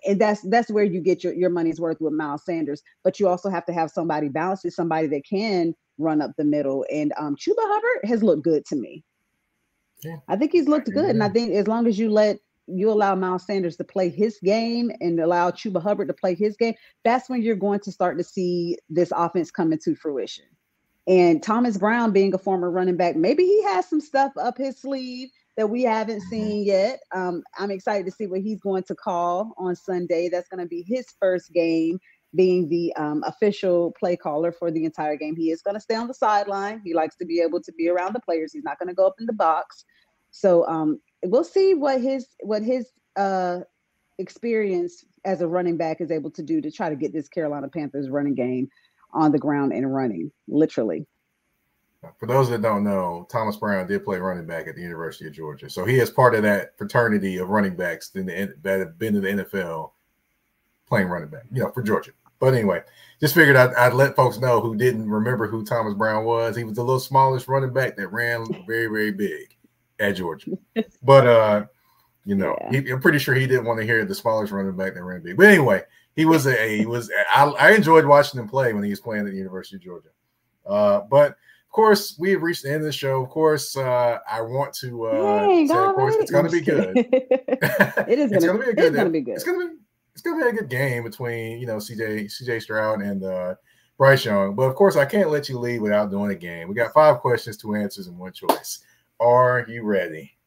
and 0.05 0.21
that's 0.21 0.41
that's 0.49 0.69
where 0.69 0.83
you 0.83 1.01
get 1.01 1.23
your, 1.23 1.33
your 1.33 1.49
money's 1.49 1.79
worth 1.79 1.99
with 1.99 2.13
Miles 2.13 2.45
Sanders. 2.45 2.83
But 3.03 3.19
you 3.19 3.27
also 3.27 3.49
have 3.49 3.65
to 3.65 3.73
have 3.73 3.89
somebody 3.89 4.29
balanced, 4.29 4.71
somebody 4.71 5.07
that 5.07 5.23
can 5.27 5.73
run 5.97 6.21
up 6.21 6.31
the 6.37 6.43
middle. 6.43 6.85
And 6.93 7.11
um, 7.17 7.35
Chuba 7.35 7.55
Hubbard 7.57 8.07
has 8.07 8.21
looked 8.21 8.43
good 8.43 8.65
to 8.67 8.75
me. 8.75 9.03
Yeah. 10.03 10.17
I 10.27 10.35
think 10.35 10.51
he's 10.51 10.67
looked 10.67 10.91
good, 10.93 11.09
and 11.09 11.23
I 11.23 11.29
think 11.29 11.53
as 11.53 11.67
long 11.67 11.87
as 11.87 11.97
you 11.97 12.11
let 12.11 12.37
you 12.67 12.91
allow 12.91 13.15
Miles 13.15 13.47
Sanders 13.47 13.77
to 13.77 13.83
play 13.83 14.09
his 14.09 14.37
game 14.43 14.91
and 15.01 15.19
allow 15.19 15.49
Chuba 15.49 15.81
Hubbard 15.81 16.07
to 16.07 16.13
play 16.13 16.35
his 16.35 16.55
game, 16.55 16.75
that's 17.03 17.29
when 17.29 17.41
you're 17.41 17.55
going 17.55 17.79
to 17.79 17.91
start 17.91 18.19
to 18.19 18.23
see 18.23 18.77
this 18.89 19.11
offense 19.15 19.49
come 19.49 19.73
into 19.73 19.95
fruition. 19.95 20.45
And 21.09 21.41
Thomas 21.41 21.75
Brown, 21.75 22.11
being 22.11 22.35
a 22.35 22.37
former 22.37 22.69
running 22.69 22.95
back, 22.95 23.15
maybe 23.15 23.43
he 23.43 23.63
has 23.63 23.89
some 23.89 23.99
stuff 23.99 24.31
up 24.39 24.59
his 24.59 24.77
sleeve 24.79 25.29
that 25.57 25.67
we 25.67 25.81
haven't 25.81 26.19
mm-hmm. 26.19 26.29
seen 26.29 26.63
yet. 26.63 26.99
Um, 27.13 27.41
I'm 27.57 27.71
excited 27.71 28.05
to 28.05 28.11
see 28.11 28.27
what 28.27 28.41
he's 28.41 28.59
going 28.59 28.83
to 28.83 28.95
call 28.95 29.55
on 29.57 29.75
Sunday. 29.75 30.29
That's 30.29 30.47
going 30.47 30.63
to 30.63 30.67
be 30.67 30.85
his 30.87 31.07
first 31.19 31.51
game 31.51 31.99
being 32.35 32.69
the 32.69 32.93
um, 32.95 33.23
official 33.25 33.91
play 33.99 34.15
caller 34.15 34.51
for 34.51 34.69
the 34.69 34.85
entire 34.85 35.15
game. 35.15 35.35
He 35.35 35.49
is 35.49 35.63
going 35.63 35.73
to 35.73 35.81
stay 35.81 35.95
on 35.95 36.07
the 36.07 36.13
sideline. 36.13 36.79
He 36.85 36.93
likes 36.93 37.15
to 37.15 37.25
be 37.25 37.41
able 37.41 37.59
to 37.63 37.71
be 37.71 37.89
around 37.89 38.13
the 38.13 38.19
players. 38.19 38.53
He's 38.53 38.63
not 38.63 38.77
going 38.77 38.89
to 38.89 38.93
go 38.93 39.07
up 39.07 39.15
in 39.19 39.25
the 39.25 39.33
box. 39.33 39.85
So 40.29 40.67
um, 40.67 41.01
we'll 41.25 41.43
see 41.43 41.73
what 41.73 42.01
his 42.01 42.27
what 42.41 42.61
his 42.61 42.91
uh, 43.15 43.61
experience 44.19 45.03
as 45.25 45.41
a 45.41 45.47
running 45.47 45.75
back 45.75 46.01
is 46.01 46.11
able 46.11 46.29
to 46.31 46.43
do 46.43 46.61
to 46.61 46.69
try 46.69 46.87
to 46.87 46.95
get 46.95 47.13
this 47.13 47.27
Carolina 47.27 47.67
Panthers 47.67 48.11
running 48.11 48.35
game 48.35 48.69
on 49.11 49.31
the 49.31 49.39
ground 49.39 49.73
and 49.73 49.93
running, 49.93 50.31
literally. 50.47 51.05
For 52.17 52.27
those 52.27 52.49
that 52.49 52.61
don't 52.61 52.85
know, 52.85 53.27
Thomas 53.29 53.57
Brown 53.57 53.85
did 53.85 54.05
play 54.05 54.19
running 54.19 54.45
back 54.45 54.67
at 54.67 54.75
the 54.75 54.81
University 54.81 55.27
of 55.27 55.33
Georgia. 55.33 55.69
So 55.69 55.83
he 55.83 55.99
is 55.99 56.09
part 56.09 56.33
of 56.33 56.43
that 56.43 56.77
fraternity 56.77 57.37
of 57.37 57.49
running 57.49 57.75
backs 57.75 58.09
the, 58.09 58.53
that 58.61 58.79
have 58.79 58.97
been 58.97 59.15
in 59.17 59.21
the 59.21 59.43
NFL 59.43 59.91
playing 60.87 61.07
running 61.07 61.29
back, 61.29 61.43
you 61.51 61.61
know, 61.61 61.71
for 61.71 61.83
Georgia. 61.83 62.11
But 62.39 62.53
anyway, 62.53 62.83
just 63.19 63.35
figured 63.35 63.57
I'd, 63.57 63.73
I'd, 63.73 63.93
let 63.93 64.15
folks 64.15 64.39
know 64.39 64.61
who 64.61 64.77
didn't 64.77 65.09
remember 65.09 65.45
who 65.45 65.65
Thomas 65.65 65.93
Brown 65.93 66.23
was. 66.23 66.55
He 66.55 66.63
was 66.63 66.75
the 66.75 66.83
little 66.83 67.01
smallest 67.01 67.49
running 67.49 67.73
back 67.73 67.97
that 67.97 68.07
ran 68.13 68.45
very, 68.65 68.87
very 68.87 69.11
big 69.11 69.55
at 69.99 70.15
Georgia. 70.15 70.51
But, 71.03 71.27
uh, 71.27 71.65
you 72.25 72.35
know, 72.35 72.55
yeah. 72.71 72.81
he, 72.81 72.89
I'm 72.91 73.01
pretty 73.01 73.19
sure 73.19 73.35
he 73.35 73.47
didn't 73.47 73.65
want 73.65 73.79
to 73.79 73.85
hear 73.85 74.05
the 74.05 74.15
smallest 74.15 74.53
running 74.53 74.75
back 74.75 74.93
that 74.93 75.03
ran 75.03 75.21
big. 75.21 75.35
But 75.35 75.47
anyway, 75.47 75.83
he 76.19 76.25
was 76.25 76.45
a 76.47 76.77
he 76.77 76.85
was 76.85 77.09
I, 77.33 77.45
I 77.45 77.71
enjoyed 77.71 78.05
watching 78.05 78.41
him 78.41 78.49
play 78.49 78.73
when 78.73 78.83
he 78.83 78.89
was 78.89 78.99
playing 78.99 79.25
at 79.25 79.31
the 79.31 79.37
University 79.37 79.77
of 79.77 79.81
Georgia. 79.81 80.09
Uh, 80.65 80.99
but 81.09 81.29
of 81.29 81.71
course, 81.71 82.17
we 82.19 82.31
have 82.31 82.41
reached 82.41 82.63
the 82.63 82.69
end 82.69 82.79
of 82.79 82.83
the 82.83 82.91
show. 82.91 83.23
Of 83.23 83.29
course, 83.29 83.77
uh, 83.77 84.17
I 84.29 84.41
want 84.41 84.73
to 84.81 85.05
uh, 85.05 85.45
say, 85.65 85.73
of 85.73 85.95
course, 85.95 86.15
it's 86.15 86.29
going 86.29 86.43
to 86.43 86.51
be 86.51 86.59
good. 86.59 86.97
it 86.97 88.19
is 88.19 88.31
going 88.45 88.59
to 88.59 88.65
be 88.65 88.71
a 88.71 88.73
good. 88.73 88.85
It's 88.85 88.95
going 88.95 89.05
to 89.05 89.11
be 89.11 89.21
good. 89.21 89.35
It's 89.35 89.43
going 89.45 89.59
to 89.61 89.67
be 89.69 89.79
it's 90.11 90.21
going 90.21 90.37
to 90.37 90.43
be 90.43 90.49
a 90.49 90.59
good 90.59 90.69
game 90.69 91.03
between 91.03 91.57
you 91.57 91.67
know 91.67 91.77
CJ 91.77 92.25
CJ 92.25 92.63
Stroud 92.63 93.01
and 93.01 93.23
uh, 93.23 93.55
Bryce 93.97 94.25
Young. 94.25 94.55
But 94.55 94.63
of 94.63 94.75
course, 94.75 94.97
I 94.97 95.05
can't 95.05 95.29
let 95.29 95.47
you 95.47 95.57
leave 95.57 95.81
without 95.81 96.11
doing 96.11 96.31
a 96.31 96.35
game. 96.35 96.67
We 96.67 96.75
got 96.75 96.93
five 96.93 97.19
questions, 97.19 97.55
two 97.55 97.75
answers, 97.75 98.07
and 98.07 98.17
one 98.17 98.33
choice. 98.33 98.79
Are 99.21 99.65
you 99.69 99.83
ready? 99.83 100.37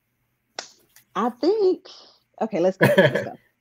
I 1.17 1.31
think. 1.31 1.89
Okay, 2.43 2.61
let's 2.61 2.77
go. 2.77 2.93
Let's 2.95 3.25
go. 3.25 3.39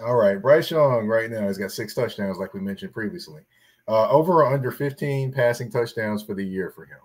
All 0.00 0.16
right. 0.16 0.40
Bryce 0.40 0.70
Young 0.70 1.06
right 1.06 1.30
now 1.30 1.42
has 1.42 1.58
got 1.58 1.72
six 1.72 1.94
touchdowns, 1.94 2.38
like 2.38 2.54
we 2.54 2.60
mentioned 2.60 2.92
previously. 2.92 3.42
Uh, 3.88 4.08
over 4.10 4.42
or 4.42 4.52
under 4.52 4.70
15 4.70 5.32
passing 5.32 5.70
touchdowns 5.70 6.22
for 6.22 6.34
the 6.34 6.44
year 6.44 6.70
for 6.70 6.84
him? 6.84 6.98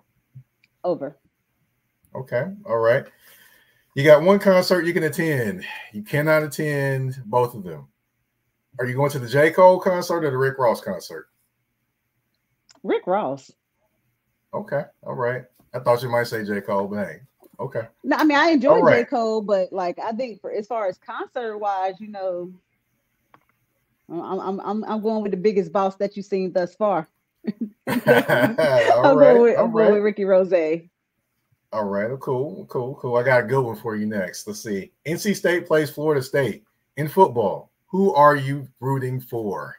Over. 0.84 1.18
Okay. 2.14 2.44
All 2.66 2.78
right. 2.78 3.04
You 3.94 4.04
got 4.04 4.22
one 4.22 4.38
concert 4.38 4.86
you 4.86 4.92
can 4.92 5.02
attend. 5.02 5.64
You 5.92 6.02
cannot 6.02 6.44
attend 6.44 7.20
both 7.26 7.54
of 7.54 7.64
them. 7.64 7.88
Are 8.78 8.86
you 8.86 8.94
going 8.94 9.10
to 9.10 9.18
the 9.18 9.28
J. 9.28 9.50
Cole 9.50 9.80
concert 9.80 10.24
or 10.24 10.30
the 10.30 10.38
Rick 10.38 10.58
Ross 10.58 10.80
concert? 10.80 11.28
Rick 12.84 13.06
Ross. 13.06 13.50
Okay. 14.54 14.82
All 15.02 15.14
right. 15.14 15.44
I 15.74 15.80
thought 15.80 16.02
you 16.02 16.08
might 16.08 16.28
say 16.28 16.44
J. 16.44 16.60
Cole, 16.60 16.86
but 16.86 17.06
hey, 17.06 17.16
okay. 17.60 17.82
No, 18.04 18.16
I 18.16 18.24
mean 18.24 18.38
I 18.38 18.50
enjoy 18.50 18.78
right. 18.78 19.04
J. 19.04 19.10
Cole, 19.10 19.42
but 19.42 19.72
like 19.72 19.98
I 19.98 20.12
think 20.12 20.40
for 20.40 20.52
as 20.52 20.66
far 20.66 20.86
as 20.86 20.96
concert 20.98 21.58
wise, 21.58 21.94
you 22.00 22.08
know, 22.08 22.52
I'm 24.10 24.60
I'm 24.60 24.84
I'm 24.84 25.02
going 25.02 25.22
with 25.22 25.32
the 25.32 25.38
biggest 25.38 25.72
boss 25.72 25.96
that 25.96 26.16
you've 26.16 26.26
seen 26.26 26.52
thus 26.52 26.74
far. 26.74 27.08
I'm, 27.86 28.54
going 28.54 29.42
with, 29.42 29.58
I'm 29.58 29.72
going 29.72 29.92
with 29.94 30.02
Ricky 30.02 30.24
Rose. 30.24 30.52
All 31.72 31.84
right, 31.84 32.10
cool, 32.20 32.66
cool, 32.66 32.94
cool. 32.94 33.16
I 33.16 33.22
got 33.22 33.44
a 33.44 33.46
good 33.46 33.62
one 33.62 33.76
for 33.76 33.96
you 33.96 34.06
next. 34.06 34.46
Let's 34.46 34.62
see. 34.62 34.92
NC 35.06 35.36
State 35.36 35.66
plays 35.66 35.90
Florida 35.90 36.22
State 36.22 36.64
in 36.96 37.08
football. 37.08 37.70
Who 37.86 38.14
are 38.14 38.36
you 38.36 38.68
rooting 38.80 39.20
for? 39.20 39.76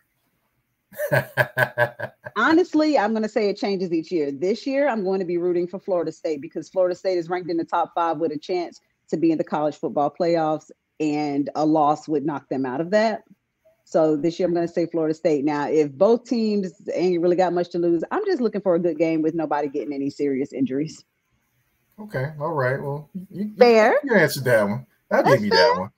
Honestly, 2.37 2.97
I'm 2.97 3.11
going 3.11 3.23
to 3.23 3.29
say 3.29 3.49
it 3.49 3.57
changes 3.57 3.91
each 3.91 4.11
year. 4.11 4.31
This 4.31 4.65
year, 4.67 4.87
I'm 4.87 5.03
going 5.03 5.19
to 5.19 5.25
be 5.25 5.37
rooting 5.37 5.67
for 5.67 5.79
Florida 5.79 6.11
State 6.11 6.41
because 6.41 6.69
Florida 6.69 6.95
State 6.95 7.17
is 7.17 7.29
ranked 7.29 7.49
in 7.49 7.57
the 7.57 7.63
top 7.63 7.93
five 7.95 8.17
with 8.17 8.31
a 8.31 8.37
chance 8.37 8.81
to 9.09 9.17
be 9.17 9.31
in 9.31 9.37
the 9.37 9.43
college 9.43 9.75
football 9.75 10.13
playoffs, 10.17 10.71
and 10.99 11.49
a 11.55 11.65
loss 11.65 12.07
would 12.07 12.25
knock 12.25 12.47
them 12.49 12.65
out 12.65 12.81
of 12.81 12.91
that. 12.91 13.23
So 13.89 14.15
this 14.15 14.37
year 14.37 14.47
I'm 14.47 14.53
going 14.53 14.67
to 14.67 14.71
say 14.71 14.85
Florida 14.85 15.15
State. 15.15 15.43
Now, 15.43 15.67
if 15.67 15.91
both 15.91 16.23
teams 16.23 16.73
ain't 16.93 17.23
really 17.23 17.35
got 17.35 17.53
much 17.53 17.69
to 17.69 17.79
lose, 17.79 18.03
I'm 18.11 18.23
just 18.23 18.39
looking 18.39 18.61
for 18.61 18.75
a 18.75 18.79
good 18.79 18.99
game 18.99 19.23
with 19.23 19.33
nobody 19.33 19.67
getting 19.67 19.93
any 19.93 20.11
serious 20.11 20.53
injuries. 20.53 21.03
Okay, 21.99 22.27
all 22.39 22.53
right. 22.53 22.79
Well, 22.79 23.09
you, 23.31 23.51
fair. 23.57 23.99
You, 24.03 24.13
answered 24.13 24.43
that 24.43 24.63
one. 24.63 24.85
I 25.11 25.23
gave 25.23 25.33
give 25.37 25.45
you 25.45 25.49
that 25.49 25.75
one. 25.79 25.89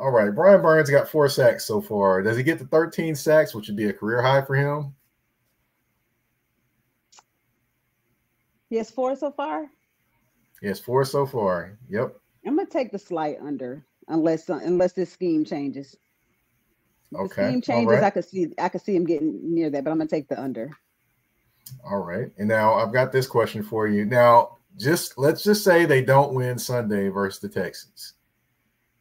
All 0.00 0.10
right. 0.10 0.34
Brian 0.34 0.60
Burns 0.62 0.90
got 0.90 1.08
four 1.08 1.28
sacks 1.28 1.64
so 1.64 1.80
far. 1.80 2.22
Does 2.22 2.36
he 2.36 2.42
get 2.42 2.58
to 2.58 2.64
13 2.64 3.14
sacks, 3.14 3.54
which 3.54 3.68
would 3.68 3.76
be 3.76 3.88
a 3.88 3.92
career 3.92 4.20
high 4.20 4.42
for 4.42 4.56
him? 4.56 4.92
He 8.68 8.74
has 8.78 8.90
four 8.90 9.14
so 9.14 9.30
far. 9.30 9.70
He 10.60 10.66
has 10.66 10.80
four 10.80 11.04
so 11.04 11.24
far. 11.24 11.78
Yep. 11.88 12.16
I'm 12.44 12.56
gonna 12.56 12.68
take 12.68 12.90
the 12.90 12.98
slight 12.98 13.36
under, 13.40 13.86
unless 14.08 14.48
unless 14.48 14.94
this 14.94 15.12
scheme 15.12 15.44
changes. 15.44 15.96
Okay. 17.14 17.42
The 17.42 17.48
scheme 17.48 17.62
changes. 17.62 17.94
Right. 17.94 18.02
I 18.02 18.10
could 18.10 18.24
see 18.24 18.52
I 18.58 18.68
could 18.68 18.80
see 18.80 18.96
him 18.96 19.04
getting 19.04 19.54
near 19.54 19.70
that, 19.70 19.84
but 19.84 19.90
I'm 19.90 19.98
gonna 19.98 20.08
take 20.08 20.28
the 20.28 20.40
under. 20.40 20.70
All 21.84 21.98
right. 21.98 22.30
And 22.38 22.48
now 22.48 22.74
I've 22.74 22.92
got 22.92 23.12
this 23.12 23.26
question 23.26 23.62
for 23.62 23.86
you. 23.86 24.04
Now, 24.04 24.58
just 24.78 25.18
let's 25.18 25.42
just 25.42 25.64
say 25.64 25.84
they 25.84 26.02
don't 26.02 26.34
win 26.34 26.58
Sunday 26.58 27.08
versus 27.08 27.40
the 27.40 27.48
Texans. 27.48 28.14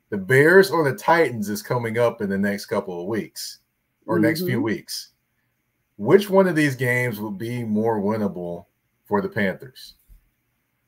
The 0.10 0.18
Bears 0.18 0.72
or 0.72 0.90
the 0.90 0.98
Titans 0.98 1.50
is 1.50 1.62
coming 1.62 1.98
up 1.98 2.22
in 2.22 2.30
the 2.30 2.38
next 2.38 2.66
couple 2.66 3.00
of 3.00 3.08
weeks 3.08 3.60
or 4.06 4.16
mm-hmm. 4.16 4.26
next 4.26 4.42
few 4.42 4.58
mm-hmm. 4.58 4.64
weeks. 4.64 5.12
Which 5.98 6.30
one 6.30 6.48
of 6.48 6.56
these 6.56 6.76
games 6.76 7.20
will 7.20 7.32
be 7.32 7.64
more 7.64 8.02
winnable 8.02 8.66
for 9.06 9.22
the 9.22 9.30
Panthers? 9.30 9.96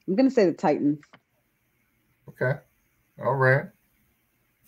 I'm 0.07 0.15
gonna 0.15 0.31
say 0.31 0.45
the 0.45 0.53
Titans. 0.53 0.99
Okay. 2.27 2.59
All 3.23 3.35
right. 3.35 3.65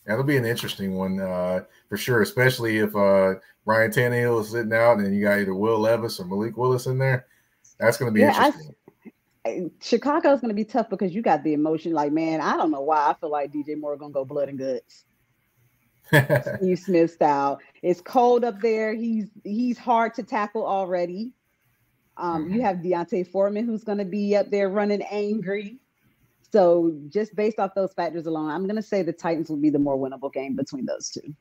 That'll 0.05 0.23
be 0.23 0.37
an 0.37 0.45
interesting 0.45 0.95
one 0.95 1.19
uh, 1.19 1.63
for 1.89 1.97
sure, 1.97 2.21
especially 2.21 2.77
if 2.77 2.95
uh, 2.95 3.35
Ryan 3.65 3.91
Tannehill 3.91 4.41
is 4.41 4.49
sitting 4.49 4.73
out 4.73 4.99
and 4.99 5.15
you 5.15 5.23
got 5.23 5.39
either 5.39 5.55
Will 5.55 5.79
Levis 5.79 6.19
or 6.19 6.25
Malik 6.25 6.57
Willis 6.57 6.85
in 6.85 6.97
there. 6.97 7.25
That's 7.79 7.97
going 7.97 8.11
to 8.11 8.13
be 8.13 8.21
yeah, 8.21 8.45
interesting. 8.45 8.75
Chicago's 9.81 10.41
going 10.41 10.49
to 10.49 10.55
be 10.55 10.65
tough 10.65 10.89
because 10.89 11.13
you 11.13 11.21
got 11.21 11.43
the 11.43 11.53
emotion. 11.53 11.93
Like, 11.93 12.11
man, 12.11 12.41
I 12.41 12.55
don't 12.55 12.71
know 12.71 12.81
why 12.81 13.09
I 13.09 13.13
feel 13.19 13.31
like 13.31 13.51
DJ 13.51 13.77
Moore 13.77 13.97
going 13.97 14.11
to 14.11 14.13
go 14.13 14.25
blood 14.25 14.49
and 14.49 14.57
guts. 14.59 15.05
Steve 16.57 16.79
Smith 16.79 17.11
style. 17.11 17.59
It's 17.81 18.01
cold 18.01 18.43
up 18.43 18.59
there. 18.61 18.93
He's 18.93 19.29
he's 19.43 19.77
hard 19.77 20.13
to 20.15 20.23
tackle 20.23 20.65
already. 20.65 21.31
Um, 22.17 22.49
you 22.49 22.57
mm-hmm. 22.57 22.61
have 22.61 22.83
D'Onta 22.83 23.27
Foreman 23.27 23.65
who's 23.65 23.83
going 23.83 23.97
to 23.97 24.05
be 24.05 24.35
up 24.35 24.49
there 24.49 24.69
running 24.69 25.01
angry. 25.03 25.79
So 26.51 26.95
just 27.09 27.35
based 27.35 27.59
off 27.59 27.75
those 27.75 27.93
factors 27.93 28.25
alone, 28.25 28.49
I'm 28.49 28.63
going 28.63 28.75
to 28.75 28.81
say 28.81 29.01
the 29.01 29.13
Titans 29.13 29.49
will 29.49 29.57
be 29.57 29.69
the 29.69 29.79
more 29.79 29.97
winnable 29.97 30.31
game 30.31 30.55
between 30.55 30.85
those 30.85 31.09
two. 31.09 31.33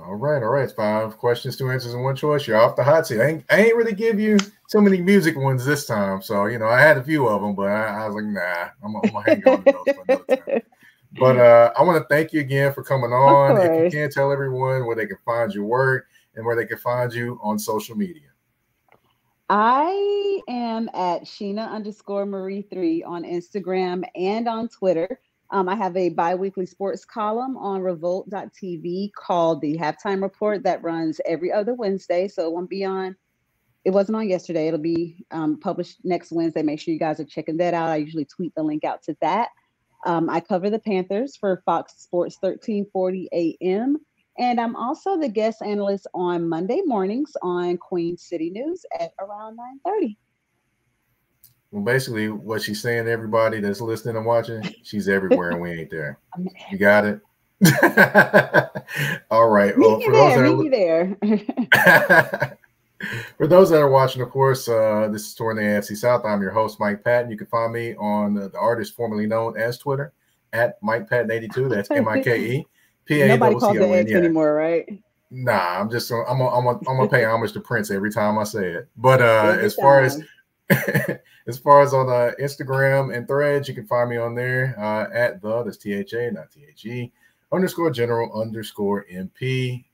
All 0.00 0.16
right, 0.16 0.42
all 0.42 0.50
right. 0.50 0.70
Five 0.70 1.16
questions, 1.16 1.56
two 1.56 1.70
answers, 1.70 1.94
and 1.94 2.04
one 2.04 2.14
choice. 2.14 2.46
You're 2.46 2.58
off 2.58 2.76
the 2.76 2.84
hot 2.84 3.06
seat. 3.06 3.20
I 3.20 3.26
ain't, 3.26 3.44
I 3.48 3.60
ain't 3.62 3.76
really 3.76 3.94
give 3.94 4.20
you 4.20 4.36
so 4.68 4.80
many 4.82 5.00
music 5.00 5.34
ones 5.36 5.64
this 5.64 5.86
time. 5.86 6.20
So, 6.20 6.44
you 6.44 6.58
know, 6.58 6.68
I 6.68 6.78
had 6.78 6.98
a 6.98 7.02
few 7.02 7.26
of 7.26 7.40
them, 7.40 7.54
but 7.54 7.68
I, 7.68 8.04
I 8.04 8.06
was 8.06 8.16
like, 8.16 8.26
nah, 8.26 8.68
I'm, 8.84 8.96
I'm 8.96 9.10
going 9.10 9.24
to 9.24 9.30
hang 9.30 9.48
on 9.48 9.64
to 9.64 9.72
those 9.72 9.94
for 9.94 10.04
another 10.08 10.36
time. 10.36 10.62
But 11.18 11.38
uh, 11.38 11.72
I 11.74 11.82
want 11.84 12.02
to 12.02 12.06
thank 12.14 12.34
you 12.34 12.40
again 12.40 12.74
for 12.74 12.82
coming 12.82 13.12
on. 13.12 13.56
If 13.56 13.82
you 13.82 13.98
can 13.98 14.10
tell 14.10 14.30
everyone 14.30 14.84
where 14.84 14.94
they 14.94 15.06
can 15.06 15.16
find 15.24 15.52
your 15.52 15.64
work 15.64 16.06
and 16.34 16.44
where 16.44 16.54
they 16.54 16.66
can 16.66 16.76
find 16.76 17.12
you 17.12 17.40
on 17.42 17.58
social 17.58 17.96
media. 17.96 18.28
I 19.50 20.40
am 20.46 20.90
at 20.92 21.24
Sheena 21.24 21.70
underscore 21.70 22.26
Marie 22.26 22.62
three 22.62 23.02
on 23.02 23.24
Instagram 23.24 24.04
and 24.14 24.46
on 24.46 24.68
Twitter. 24.68 25.20
Um, 25.50 25.70
I 25.70 25.74
have 25.76 25.96
a 25.96 26.10
biweekly 26.10 26.66
sports 26.66 27.06
column 27.06 27.56
on 27.56 27.80
revolt.tv 27.80 29.10
called 29.14 29.62
the 29.62 29.78
halftime 29.78 30.20
report 30.20 30.62
that 30.64 30.82
runs 30.82 31.20
every 31.24 31.50
other 31.50 31.72
Wednesday. 31.72 32.28
So 32.28 32.46
it 32.46 32.52
won't 32.52 32.68
be 32.68 32.84
on, 32.84 33.16
it 33.86 33.90
wasn't 33.90 34.16
on 34.16 34.28
yesterday. 34.28 34.68
It'll 34.68 34.78
be 34.78 35.24
um, 35.30 35.58
published 35.58 36.04
next 36.04 36.30
Wednesday. 36.30 36.62
Make 36.62 36.80
sure 36.80 36.92
you 36.92 37.00
guys 37.00 37.18
are 37.18 37.24
checking 37.24 37.56
that 37.56 37.72
out. 37.72 37.88
I 37.88 37.96
usually 37.96 38.26
tweet 38.26 38.54
the 38.54 38.62
link 38.62 38.84
out 38.84 39.02
to 39.04 39.16
that. 39.22 39.48
Um, 40.04 40.28
I 40.28 40.40
cover 40.40 40.68
the 40.68 40.78
Panthers 40.78 41.36
for 41.36 41.62
Fox 41.64 41.94
Sports 41.96 42.36
1340 42.40 43.60
AM. 43.62 43.96
And 44.38 44.60
I'm 44.60 44.76
also 44.76 45.18
the 45.18 45.28
guest 45.28 45.62
analyst 45.62 46.06
on 46.14 46.48
Monday 46.48 46.80
mornings 46.84 47.36
on 47.42 47.76
Queen 47.76 48.16
City 48.16 48.50
News 48.50 48.86
at 48.98 49.12
around 49.18 49.58
9:30. 49.84 50.16
Well, 51.72 51.82
basically, 51.82 52.30
what 52.30 52.62
she's 52.62 52.80
saying 52.80 53.06
to 53.06 53.10
everybody 53.10 53.60
that's 53.60 53.80
listening 53.80 54.16
and 54.16 54.24
watching, 54.24 54.62
she's 54.84 55.08
everywhere 55.08 55.50
and 55.50 55.60
we 55.60 55.72
ain't 55.72 55.90
there. 55.90 56.18
You 56.70 56.78
got 56.78 57.04
it. 57.04 57.20
All 59.30 59.48
right. 59.48 59.76
Meet 59.76 59.86
well, 59.86 60.00
for 60.00 60.12
there, 60.12 60.42
those 60.42 60.68
that 60.68 60.84
are, 61.22 61.38
there. 62.30 62.58
for 63.36 63.46
those 63.48 63.70
that 63.70 63.80
are 63.80 63.90
watching, 63.90 64.22
of 64.22 64.30
course, 64.30 64.68
uh, 64.68 65.08
this 65.10 65.26
is 65.26 65.34
Touring 65.34 65.56
the 65.56 65.62
AFC 65.62 65.96
South. 65.96 66.24
I'm 66.24 66.40
your 66.40 66.52
host, 66.52 66.78
Mike 66.78 67.02
Patton. 67.02 67.30
You 67.30 67.36
can 67.36 67.48
find 67.48 67.72
me 67.72 67.96
on 67.96 68.34
the, 68.34 68.48
the 68.48 68.58
artist 68.58 68.94
formerly 68.94 69.26
known 69.26 69.58
as 69.58 69.78
Twitter 69.78 70.12
at 70.52 70.80
Mike 70.82 71.10
Patton 71.10 71.32
82. 71.32 71.68
That's 71.68 71.90
M 71.90 72.06
I 72.06 72.20
K 72.20 72.40
E 72.40 72.66
P 73.08 73.22
A. 73.22 73.28
Nobody 73.28 73.56
calls 73.56 73.76
it 73.76 73.82
X 73.82 74.12
anymore, 74.12 74.54
right? 74.54 74.86
Nah, 75.30 75.80
I'm 75.80 75.90
just 75.90 76.10
I'm 76.10 76.24
gonna 76.24 76.48
I'm 76.48 76.64
gonna 76.64 76.78
I'm 76.88 76.96
gonna 76.96 77.08
pay 77.08 77.24
homage 77.24 77.52
to 77.52 77.60
Prince 77.60 77.90
every 77.90 78.12
time 78.12 78.38
I 78.38 78.44
say 78.44 78.68
it. 78.68 78.88
But 78.96 79.20
uh, 79.20 79.56
as 79.60 79.74
far 79.74 80.02
as 80.02 80.22
as 81.46 81.58
far 81.58 81.82
as 81.82 81.92
on 81.92 82.08
uh, 82.08 82.32
Instagram 82.40 83.14
and 83.14 83.26
Threads, 83.26 83.68
you 83.68 83.74
can 83.74 83.86
find 83.86 84.08
me 84.10 84.16
on 84.16 84.34
there 84.34 84.74
uh, 84.78 85.06
at 85.12 85.42
the 85.42 85.62
that's 85.62 85.76
T 85.76 85.92
H 85.92 86.12
A 86.12 86.30
not 86.30 86.50
T 86.50 86.64
H 86.68 86.86
E 86.86 87.12
underscore 87.52 87.90
general 87.90 88.40
underscore 88.40 89.06
MP. 89.12 89.84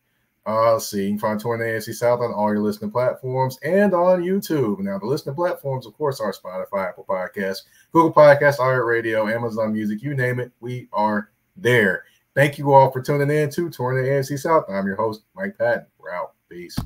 Uh, 0.46 0.74
let's 0.74 0.90
see, 0.90 1.04
you 1.04 1.18
can 1.18 1.18
find 1.18 1.40
the 1.40 1.64
AFC 1.64 1.94
South 1.94 2.20
on 2.20 2.32
all 2.32 2.52
your 2.52 2.60
listening 2.60 2.90
platforms 2.90 3.58
and 3.62 3.94
on 3.94 4.22
YouTube. 4.22 4.78
Now, 4.80 4.98
the 4.98 5.06
listening 5.06 5.34
platforms, 5.34 5.86
of 5.86 5.96
course, 5.96 6.20
are 6.20 6.34
Spotify, 6.34 6.88
Apple 6.88 7.06
Podcasts, 7.08 7.62
Google 7.92 8.12
Podcasts, 8.12 8.58
iHeartRadio, 8.58 9.34
Amazon 9.34 9.72
Music, 9.72 10.02
you 10.02 10.14
name 10.14 10.40
it, 10.40 10.52
we 10.60 10.86
are 10.92 11.30
there. 11.56 12.04
Thank 12.34 12.58
you 12.58 12.72
all 12.72 12.90
for 12.90 13.00
tuning 13.00 13.30
in 13.30 13.48
to 13.50 13.70
Touring 13.70 14.02
the 14.02 14.10
AFC 14.10 14.38
South. 14.38 14.64
I'm 14.68 14.86
your 14.86 14.96
host, 14.96 15.22
Mike 15.36 15.56
Patton. 15.56 15.86
We're 15.98 16.12
out. 16.12 16.32
Peace. 16.48 16.76